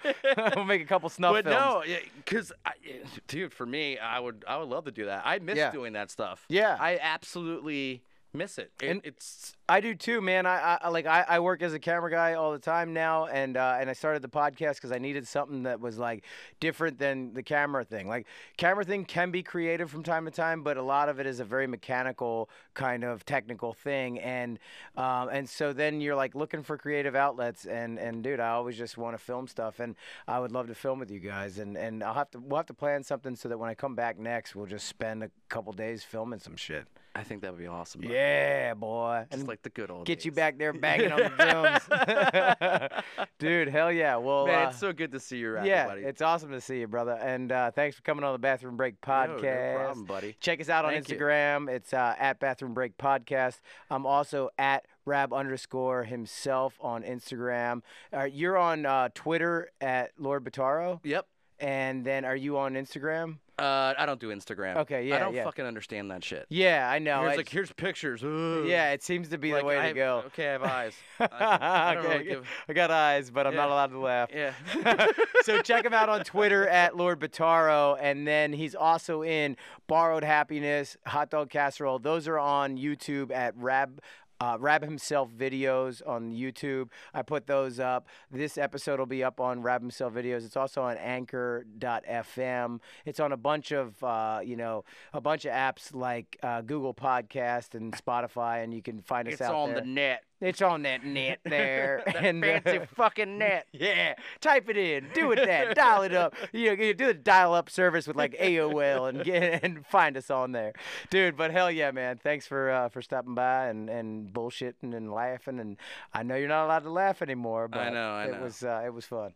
[0.56, 1.60] we'll make a couple snuff But films.
[1.60, 1.84] no,
[2.18, 2.52] because
[3.28, 5.24] dude, for me, I would I would love to do that.
[5.26, 5.72] I miss Yeah.
[5.72, 6.46] doing that stuff.
[6.50, 6.78] Yeah.
[6.80, 8.02] I absolutely
[8.34, 8.72] miss it.
[8.82, 10.46] It- And- it's I do too, man.
[10.46, 13.58] I, I like I, I work as a camera guy all the time now, and
[13.58, 16.24] uh, and I started the podcast because I needed something that was like
[16.60, 18.08] different than the camera thing.
[18.08, 21.26] Like camera thing can be creative from time to time, but a lot of it
[21.26, 24.60] is a very mechanical kind of technical thing, and
[24.98, 28.78] um, and so then you're like looking for creative outlets, and and dude, I always
[28.78, 29.96] just want to film stuff, and
[30.28, 32.68] I would love to film with you guys, and and I'll have to we'll have
[32.68, 35.74] to plan something so that when I come back next, we'll just spend a couple
[35.74, 36.86] days filming some shit.
[37.18, 38.02] I think that would be awesome.
[38.02, 38.10] bud.
[38.12, 39.24] Yeah, boy.
[39.30, 41.30] Just And- like the good old Get you back there banging on the
[43.20, 43.30] drums.
[43.40, 44.16] Dude, hell yeah.
[44.18, 46.02] Well, Man, uh, it's so good to see you, Rappy, yeah, buddy.
[46.02, 47.14] it's awesome to see you, brother.
[47.14, 49.42] And uh, thanks for coming on the Bathroom Break podcast.
[49.74, 50.36] no problem, buddy.
[50.40, 51.18] Check us out on Thank you.
[51.18, 51.70] Instagram.
[51.70, 53.60] It's uh, at Bathroom Break Podcast.
[53.90, 57.82] I'm also at Raab underscore himself on Instagram.
[58.16, 61.00] Uh, you're on uh, Twitter at Lord Bataro.
[61.04, 61.28] Yep.
[61.60, 63.38] And then are you on Instagram?
[63.58, 64.78] Uh, I don't do Instagram.
[64.78, 65.46] Okay, yeah, I don't yeah.
[65.46, 66.46] fucking understand that shit.
[66.50, 67.22] Yeah, I know.
[67.22, 68.24] Here's I- like here's pictures.
[68.24, 68.66] Ugh.
[68.66, 70.24] yeah, it seems to be Like, the way I to go.
[70.28, 70.96] Okay, I have eyes.
[71.20, 72.48] I, I okay, really give.
[72.68, 74.30] I got eyes, but I'm not allowed to laugh.
[74.34, 74.54] Yeah.
[75.44, 79.56] so check him out on Twitter at Lord Bataro, and then he's also in
[79.88, 82.00] Borrowed Happiness, Hot Dog Casserole.
[82.00, 84.00] Those are on YouTube at Raab.
[84.40, 86.90] Uh, Raab himself videos on YouTube.
[87.14, 88.08] I put those up.
[88.32, 90.46] This episode will be up on Raab himself videos.
[90.46, 92.80] It's also on Anchor.fm.
[93.06, 94.84] It's on a bunch of uh, you know
[95.14, 99.36] a bunch of apps like uh, Google Podcast and Spotify, and you can find us
[99.36, 99.82] it's out on there.
[99.82, 100.24] the net.
[100.46, 102.04] It's on that net there.
[102.16, 103.66] That and uh, fancy fucking net.
[103.74, 106.36] yeah, type it in, do it that, dial it up.
[106.54, 110.30] You, know, you do the dial-up service with like AOL and get and find us
[110.30, 110.74] on there,
[111.10, 111.36] dude.
[111.36, 112.20] But hell yeah, man!
[112.22, 115.60] Thanks for uh, for stopping by and, and bullshitting and laughing.
[115.60, 115.78] And
[116.14, 118.44] I know you're not allowed to laugh anymore, but I know, I it know.
[118.44, 119.34] was uh, it was fun.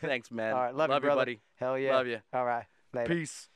[0.00, 0.52] Thanks, man.
[0.52, 1.20] All right, love, you, you, brother.
[1.20, 1.40] buddy.
[1.56, 2.18] Hell yeah, Love you.
[2.32, 3.14] All right, later.
[3.14, 3.48] Peace.